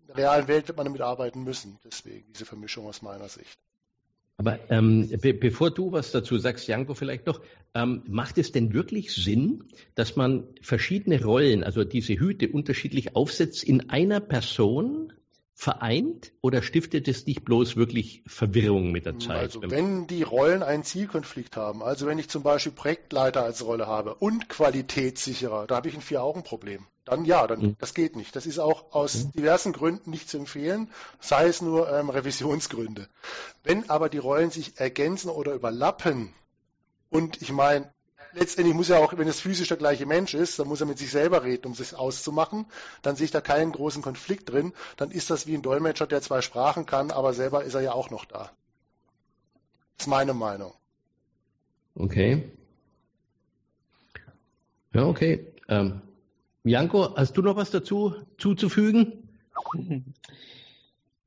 in 0.00 0.06
der 0.08 0.16
realen 0.16 0.48
Welt 0.48 0.66
wird 0.66 0.76
man 0.76 0.86
damit 0.86 1.02
arbeiten 1.02 1.44
müssen. 1.44 1.78
Deswegen 1.84 2.24
diese 2.32 2.46
Vermischung 2.46 2.86
aus 2.86 3.02
meiner 3.02 3.28
Sicht. 3.28 3.58
Aber 4.36 4.58
ähm, 4.70 5.08
be 5.20 5.34
bevor 5.34 5.70
du 5.70 5.92
was 5.92 6.10
dazu 6.10 6.38
sagst, 6.38 6.66
Janko, 6.66 6.94
vielleicht 6.94 7.26
noch, 7.26 7.40
ähm, 7.74 8.02
macht 8.08 8.38
es 8.38 8.50
denn 8.50 8.72
wirklich 8.72 9.14
Sinn, 9.14 9.64
dass 9.94 10.16
man 10.16 10.48
verschiedene 10.60 11.22
Rollen, 11.22 11.62
also 11.62 11.84
diese 11.84 12.14
Hüte 12.14 12.48
unterschiedlich 12.48 13.14
aufsetzt 13.14 13.62
in 13.62 13.90
einer 13.90 14.18
Person? 14.18 15.12
Vereint 15.54 16.32
oder 16.40 16.62
stiftet 16.62 17.06
es 17.06 17.26
nicht 17.26 17.44
bloß 17.44 17.76
wirklich 17.76 18.22
Verwirrung 18.26 18.90
mit 18.90 19.06
der 19.06 19.18
Zeit? 19.18 19.40
Also 19.40 19.62
wenn 19.62 20.06
die 20.06 20.24
Rollen 20.24 20.62
einen 20.62 20.82
Zielkonflikt 20.82 21.56
haben, 21.56 21.82
also 21.82 22.06
wenn 22.06 22.18
ich 22.18 22.28
zum 22.28 22.42
Beispiel 22.42 22.72
Projektleiter 22.72 23.44
als 23.44 23.64
Rolle 23.64 23.86
habe 23.86 24.14
und 24.14 24.48
Qualitätssicherer, 24.48 25.66
da 25.66 25.76
habe 25.76 25.88
ich 25.88 25.94
ein 25.94 26.00
Vier-Augen-Problem. 26.00 26.86
Dann 27.04 27.24
ja, 27.24 27.46
dann 27.46 27.60
mhm. 27.60 27.76
das 27.78 27.94
geht 27.94 28.16
nicht. 28.16 28.34
Das 28.34 28.46
ist 28.46 28.58
auch 28.58 28.92
aus 28.92 29.24
mhm. 29.24 29.32
diversen 29.32 29.72
Gründen 29.72 30.10
nicht 30.10 30.28
zu 30.28 30.38
empfehlen, 30.38 30.90
sei 31.20 31.46
es 31.46 31.62
nur 31.62 31.90
ähm, 31.90 32.10
Revisionsgründe. 32.10 33.08
Wenn 33.62 33.88
aber 33.90 34.08
die 34.08 34.18
Rollen 34.18 34.50
sich 34.50 34.80
ergänzen 34.80 35.28
oder 35.28 35.54
überlappen, 35.54 36.32
und 37.10 37.40
ich 37.42 37.52
meine, 37.52 37.92
letztendlich 38.34 38.74
muss 38.74 38.90
er 38.90 38.98
auch, 38.98 39.16
wenn 39.16 39.28
es 39.28 39.40
physisch 39.40 39.68
der 39.68 39.76
gleiche 39.76 40.06
Mensch 40.06 40.34
ist, 40.34 40.58
dann 40.58 40.68
muss 40.68 40.80
er 40.80 40.86
mit 40.86 40.98
sich 40.98 41.10
selber 41.10 41.44
reden, 41.44 41.66
um 41.66 41.72
es 41.72 41.94
auszumachen. 41.94 42.66
Dann 43.02 43.16
sehe 43.16 43.26
ich 43.26 43.30
da 43.30 43.40
keinen 43.40 43.72
großen 43.72 44.02
Konflikt 44.02 44.50
drin. 44.50 44.72
Dann 44.96 45.10
ist 45.10 45.30
das 45.30 45.46
wie 45.46 45.54
ein 45.54 45.62
Dolmetscher, 45.62 46.06
der 46.06 46.22
zwei 46.22 46.42
Sprachen 46.42 46.86
kann, 46.86 47.10
aber 47.10 47.32
selber 47.32 47.64
ist 47.64 47.74
er 47.74 47.80
ja 47.80 47.92
auch 47.92 48.10
noch 48.10 48.24
da. 48.24 48.50
Das 49.96 50.06
ist 50.06 50.08
meine 50.08 50.34
Meinung. 50.34 50.72
Okay. 51.94 52.50
Ja, 54.92 55.06
okay. 55.06 55.46
Ähm, 55.68 56.02
Janko, 56.64 57.16
hast 57.16 57.36
du 57.36 57.42
noch 57.42 57.56
was 57.56 57.70
dazu 57.70 58.14
zuzufügen? 58.38 59.28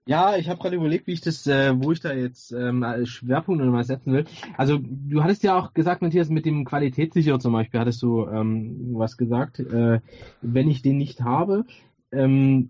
Ja, 0.07 0.37
ich 0.37 0.47
habe 0.47 0.59
gerade 0.61 0.77
überlegt, 0.77 1.05
wie 1.07 1.11
ich 1.11 1.21
das, 1.21 1.45
äh, 1.47 1.73
wo 1.77 1.91
ich 1.91 1.99
da 1.99 2.13
jetzt 2.13 2.53
ähm, 2.53 2.85
Schwerpunkt 3.03 3.63
mal 3.65 3.83
setzen 3.83 4.13
will. 4.13 4.25
Also 4.55 4.79
du 4.81 5.21
hattest 5.21 5.43
ja 5.43 5.59
auch 5.59 5.73
gesagt, 5.73 6.01
Matthias, 6.01 6.29
mit 6.29 6.45
dem 6.45 6.63
Qualitätssicher 6.63 7.37
zum 7.39 7.51
Beispiel 7.51 7.81
hattest 7.81 8.01
du 8.01 8.25
ähm, 8.25 8.93
was 8.93 9.17
gesagt. 9.17 9.59
Äh, 9.59 9.99
wenn 10.41 10.69
ich 10.69 10.81
den 10.81 10.97
nicht 10.97 11.21
habe, 11.21 11.65
ähm, 12.13 12.69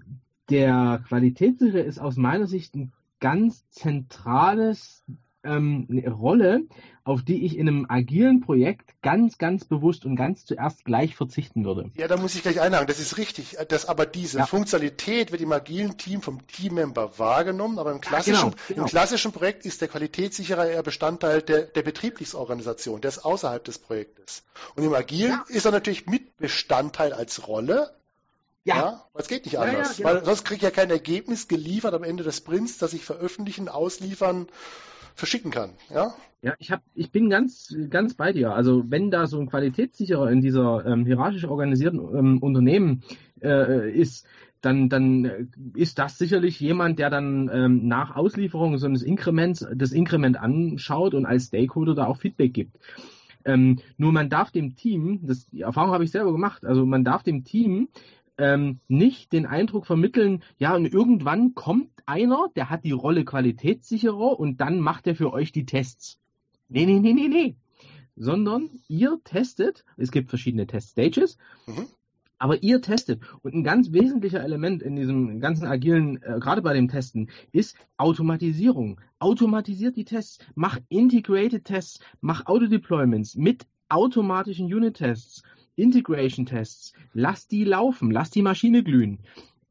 der 0.49 1.03
Qualitätssicher 1.07 1.83
ist 1.85 1.99
aus 1.99 2.17
meiner 2.17 2.47
Sicht 2.47 2.75
ein 2.75 2.91
ganz 3.19 3.69
zentrales 3.69 5.03
ähm, 5.47 5.87
eine 5.89 6.11
Rolle, 6.11 6.61
auf 7.03 7.23
die 7.23 7.45
ich 7.45 7.57
in 7.57 7.67
einem 7.69 7.85
agilen 7.89 8.41
Projekt 8.41 9.01
ganz, 9.01 9.37
ganz 9.37 9.63
bewusst 9.63 10.05
und 10.05 10.17
ganz 10.17 10.45
zuerst 10.45 10.83
gleich 10.83 11.15
verzichten 11.15 11.63
würde. 11.63 11.89
Ja, 11.95 12.09
da 12.09 12.17
muss 12.17 12.35
ich 12.35 12.41
gleich 12.41 12.59
einhaken. 12.59 12.87
Das 12.87 12.99
ist 12.99 13.17
richtig. 13.17 13.57
Das, 13.69 13.85
aber 13.87 14.05
diese 14.05 14.39
ja. 14.39 14.45
Funktionalität 14.45 15.31
wird 15.31 15.41
im 15.41 15.51
agilen 15.53 15.97
Team 15.97 16.21
vom 16.21 16.45
Teammember 16.47 17.17
wahrgenommen, 17.17 17.79
aber 17.79 17.93
im 17.93 18.01
klassischen, 18.01 18.33
ja, 18.33 18.41
genau, 18.49 18.55
genau. 18.67 18.81
im 18.83 18.89
klassischen 18.89 19.31
Projekt 19.31 19.65
ist 19.65 19.79
der 19.79 19.87
Qualitätssicherer 19.87 20.67
eher 20.67 20.83
Bestandteil 20.83 21.41
der, 21.41 21.61
der 21.63 21.81
Betriebsorganisation, 21.81 22.99
der 22.99 23.09
ist 23.09 23.19
außerhalb 23.19 23.63
des 23.63 23.79
Projektes. 23.79 24.43
Und 24.75 24.83
im 24.83 24.93
agilen 24.93 25.31
ja. 25.31 25.45
ist 25.47 25.65
er 25.65 25.71
natürlich 25.71 26.07
Mitbestandteil 26.07 27.13
als 27.13 27.47
Rolle, 27.47 27.93
ja. 28.67 28.75
ja. 28.75 29.05
es 29.13 29.29
geht 29.29 29.45
nicht 29.45 29.59
anders. 29.59 29.97
Ja, 29.97 30.03
ja, 30.03 30.09
genau. 30.09 30.09
Weil 30.09 30.25
sonst 30.25 30.43
kriege 30.43 30.57
ich 30.57 30.63
ja 30.63 30.71
kein 30.71 30.89
Ergebnis 30.89 31.47
geliefert 31.47 31.93
am 31.93 32.03
Ende 32.03 32.23
des 32.23 32.35
Sprints, 32.35 32.77
das 32.77 32.91
ich 32.91 33.05
veröffentlichen, 33.05 33.69
ausliefern, 33.69 34.47
verschicken 35.17 35.51
kann. 35.51 35.71
Ja, 35.93 36.13
ja 36.41 36.53
ich, 36.59 36.71
hab, 36.71 36.81
ich 36.93 37.11
bin 37.11 37.29
ganz, 37.29 37.75
ganz 37.89 38.13
bei 38.13 38.31
dir. 38.31 38.53
Also 38.53 38.85
wenn 38.87 39.11
da 39.11 39.27
so 39.27 39.39
ein 39.39 39.49
Qualitätssicherer 39.49 40.31
in 40.31 40.41
dieser 40.41 40.85
ähm, 40.85 41.05
hierarchisch 41.05 41.45
organisierten 41.45 41.99
ähm, 41.99 42.37
Unternehmen 42.39 43.03
äh, 43.41 43.91
ist, 43.91 44.25
dann, 44.61 44.89
dann 44.89 45.49
ist 45.75 45.99
das 45.99 46.17
sicherlich 46.17 46.59
jemand, 46.59 46.99
der 46.99 47.09
dann 47.09 47.49
ähm, 47.53 47.87
nach 47.87 48.15
Auslieferung 48.15 48.77
so 48.77 48.87
eines 48.87 49.03
Inkrements 49.03 49.65
das 49.75 49.91
Inkrement 49.91 50.37
anschaut 50.37 51.13
und 51.13 51.25
als 51.25 51.45
Stakeholder 51.47 51.95
da 51.95 52.05
auch 52.05 52.17
Feedback 52.17 52.53
gibt. 52.53 52.77
Ähm, 53.45 53.79
nur 53.97 54.11
man 54.11 54.29
darf 54.29 54.51
dem 54.51 54.75
Team, 54.75 55.21
das, 55.23 55.47
die 55.49 55.61
Erfahrung 55.61 55.91
habe 55.91 56.03
ich 56.03 56.11
selber 56.11 56.31
gemacht, 56.31 56.65
also 56.65 56.85
man 56.85 57.05
darf 57.05 57.23
dem 57.23 57.43
Team 57.43 57.87
ähm, 58.37 58.79
nicht 58.87 59.33
den 59.33 59.45
Eindruck 59.45 59.85
vermitteln, 59.85 60.43
ja, 60.57 60.75
und 60.75 60.85
irgendwann 60.85 61.55
kommt 61.55 61.89
einer, 62.05 62.47
der 62.55 62.69
hat 62.69 62.83
die 62.83 62.91
Rolle 62.91 63.25
Qualitätssicherer 63.25 64.39
und 64.39 64.61
dann 64.61 64.79
macht 64.79 65.07
er 65.07 65.15
für 65.15 65.33
euch 65.33 65.51
die 65.51 65.65
Tests. 65.65 66.19
Nee, 66.69 66.85
nee, 66.85 66.99
nee, 66.99 67.13
nee, 67.13 67.27
nee. 67.27 67.55
Sondern 68.15 68.69
ihr 68.87 69.19
testet, 69.23 69.85
es 69.97 70.11
gibt 70.11 70.29
verschiedene 70.29 70.67
Test-Stages, 70.67 71.37
mhm. 71.67 71.85
aber 72.39 72.63
ihr 72.63 72.81
testet. 72.81 73.21
Und 73.41 73.53
ein 73.53 73.63
ganz 73.63 73.91
wesentlicher 73.91 74.43
Element 74.43 74.81
in 74.81 74.95
diesem 74.95 75.39
ganzen 75.39 75.67
agilen, 75.67 76.21
äh, 76.23 76.39
gerade 76.39 76.61
bei 76.61 76.73
dem 76.73 76.87
Testen, 76.87 77.29
ist 77.51 77.75
Automatisierung. 77.97 78.99
Automatisiert 79.19 79.95
die 79.95 80.05
Tests, 80.05 80.39
mach 80.55 80.79
Integrated 80.89 81.65
Tests, 81.65 81.99
mach 82.21 82.45
Auto-Deployments 82.45 83.35
mit 83.35 83.67
automatischen 83.89 84.73
Unit-Tests 84.73 85.43
Integration-Tests, 85.77 86.93
lass 87.13 87.47
die 87.47 87.63
laufen, 87.63 88.11
lass 88.11 88.29
die 88.29 88.41
Maschine 88.41 88.83
glühen 88.83 89.19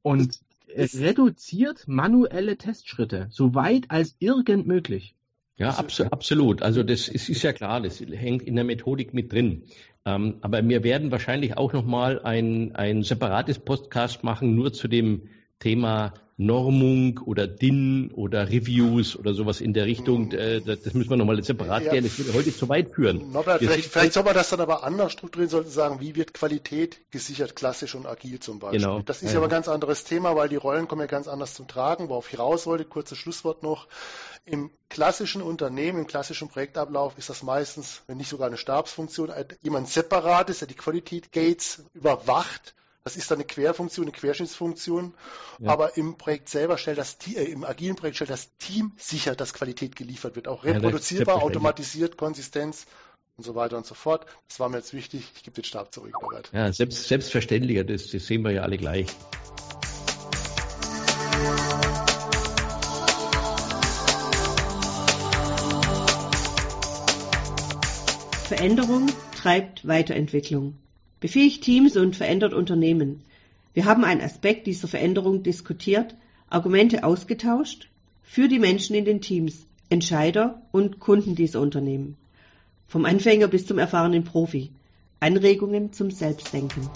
und 0.02 0.40
reduziert 0.68 1.86
manuelle 1.86 2.56
Testschritte, 2.56 3.26
so 3.30 3.54
weit 3.54 3.90
als 3.90 4.16
irgend 4.18 4.66
möglich. 4.66 5.14
Ja, 5.58 5.70
abs 5.70 6.00
absolut. 6.02 6.62
Also 6.62 6.82
das 6.82 7.08
ist, 7.08 7.28
ist, 7.28 7.42
ja 7.42 7.52
klar, 7.52 7.80
das 7.80 8.00
hängt 8.00 8.42
in 8.42 8.56
der 8.56 8.64
Methodik 8.64 9.14
mit 9.14 9.32
drin. 9.32 9.64
Ähm, 10.04 10.36
aber 10.42 10.66
wir 10.68 10.84
werden 10.84 11.10
wahrscheinlich 11.10 11.56
auch 11.56 11.72
nochmal 11.72 12.20
ein, 12.22 12.76
ein 12.76 13.02
separates 13.02 13.58
Podcast 13.58 14.22
machen, 14.22 14.54
nur 14.54 14.72
zu 14.72 14.86
dem 14.86 15.28
Thema 15.58 16.12
Normung 16.38 17.18
oder 17.24 17.46
DIN 17.46 18.12
oder 18.12 18.50
Reviews 18.50 19.16
oder 19.16 19.32
sowas 19.32 19.62
in 19.62 19.72
der 19.72 19.86
Richtung. 19.86 20.30
Hm. 20.32 20.38
Äh, 20.38 20.60
das 20.60 20.92
müssen 20.92 21.08
wir 21.08 21.16
nochmal 21.16 21.42
separat 21.42 21.84
ja. 21.84 21.90
klären. 21.90 22.04
Das 22.04 22.18
würde 22.18 22.34
heute 22.34 22.54
zu 22.54 22.68
weit 22.68 22.90
führen. 22.90 23.32
Norbert, 23.32 23.60
vielleicht, 23.60 23.90
vielleicht 23.90 24.12
soll 24.12 24.24
man 24.24 24.34
das 24.34 24.50
dann 24.50 24.60
aber 24.60 24.84
anders 24.84 25.12
strukturieren, 25.12 25.48
sollten 25.48 25.70
sagen, 25.70 26.00
wie 26.00 26.14
wird 26.14 26.34
Qualität 26.34 27.00
gesichert, 27.10 27.56
klassisch 27.56 27.94
und 27.94 28.04
agil 28.06 28.38
zum 28.38 28.58
Beispiel. 28.58 28.80
Genau. 28.80 29.00
Das 29.00 29.22
ist 29.22 29.32
ja, 29.32 29.38
aber 29.38 29.46
ein 29.46 29.50
ganz 29.50 29.68
anderes 29.68 30.04
Thema, 30.04 30.36
weil 30.36 30.50
die 30.50 30.56
Rollen 30.56 30.88
kommen 30.88 31.00
ja 31.00 31.06
ganz 31.06 31.26
anders 31.26 31.54
zum 31.54 31.68
Tragen. 31.68 32.10
Worauf 32.10 32.30
ich 32.30 32.38
raus 32.38 32.66
wollte, 32.66 32.84
kurzes 32.84 33.16
Schlusswort 33.16 33.62
noch. 33.62 33.88
Im 34.44 34.70
klassischen 34.90 35.40
Unternehmen, 35.40 36.00
im 36.00 36.06
klassischen 36.06 36.48
Projektablauf 36.48 37.16
ist 37.16 37.30
das 37.30 37.42
meistens, 37.42 38.02
wenn 38.06 38.18
nicht 38.18 38.28
sogar 38.28 38.46
eine 38.46 38.58
Stabsfunktion, 38.58 39.32
jemand 39.62 39.88
separates, 39.88 40.58
der 40.58 40.68
die 40.68 40.74
Qualität 40.74 41.32
Gates 41.32 41.84
überwacht 41.94 42.74
das 43.06 43.16
ist 43.16 43.30
dann 43.30 43.36
eine 43.36 43.44
Querfunktion, 43.44 44.06
eine 44.06 44.10
Querschnittsfunktion. 44.10 45.14
Ja. 45.60 45.70
Aber 45.70 45.96
im 45.96 46.18
Projekt 46.18 46.48
selber 46.48 46.76
stellt 46.76 46.98
das 46.98 47.18
äh, 47.36 47.44
im 47.44 47.62
agilen 47.62 47.94
Projekt 47.94 48.16
stellt 48.16 48.30
das 48.30 48.56
Team 48.58 48.94
sicher, 48.96 49.36
dass 49.36 49.54
Qualität 49.54 49.94
geliefert 49.94 50.34
wird. 50.34 50.48
Auch 50.48 50.64
reproduzierbar, 50.64 51.36
ja, 51.36 51.42
automatisiert, 51.42 52.16
Konsistenz 52.16 52.86
und 53.36 53.44
so 53.44 53.54
weiter 53.54 53.76
und 53.76 53.86
so 53.86 53.94
fort. 53.94 54.26
Das 54.48 54.58
war 54.58 54.68
mir 54.68 54.78
jetzt 54.78 54.92
wichtig. 54.92 55.22
Ich 55.36 55.44
gebe 55.44 55.54
den 55.54 55.62
Stab 55.62 55.94
zurück, 55.94 56.20
Robert. 56.20 56.50
Ja, 56.52 56.72
selbst, 56.72 57.06
selbstverständlich. 57.06 57.86
Das, 57.86 58.10
das 58.10 58.26
sehen 58.26 58.42
wir 58.42 58.50
ja 58.50 58.62
alle 58.62 58.76
gleich. 58.76 59.06
Veränderung 68.48 69.12
treibt 69.40 69.86
Weiterentwicklung. 69.86 70.76
Befähigt 71.26 71.64
Teams 71.64 71.96
und 71.96 72.14
verändert 72.14 72.54
Unternehmen. 72.54 73.20
Wir 73.74 73.84
haben 73.84 74.04
einen 74.04 74.20
Aspekt 74.20 74.68
dieser 74.68 74.86
Veränderung 74.86 75.42
diskutiert, 75.42 76.14
Argumente 76.50 77.02
ausgetauscht 77.02 77.88
für 78.22 78.46
die 78.46 78.60
Menschen 78.60 78.94
in 78.94 79.04
den 79.04 79.20
Teams, 79.20 79.66
Entscheider 79.90 80.62
und 80.70 81.00
Kunden 81.00 81.34
dieser 81.34 81.60
Unternehmen. 81.60 82.16
Vom 82.86 83.04
Anfänger 83.04 83.48
bis 83.48 83.66
zum 83.66 83.78
erfahrenen 83.78 84.22
Profi. 84.22 84.70
Anregungen 85.18 85.92
zum 85.92 86.12
Selbstdenken. 86.12 86.88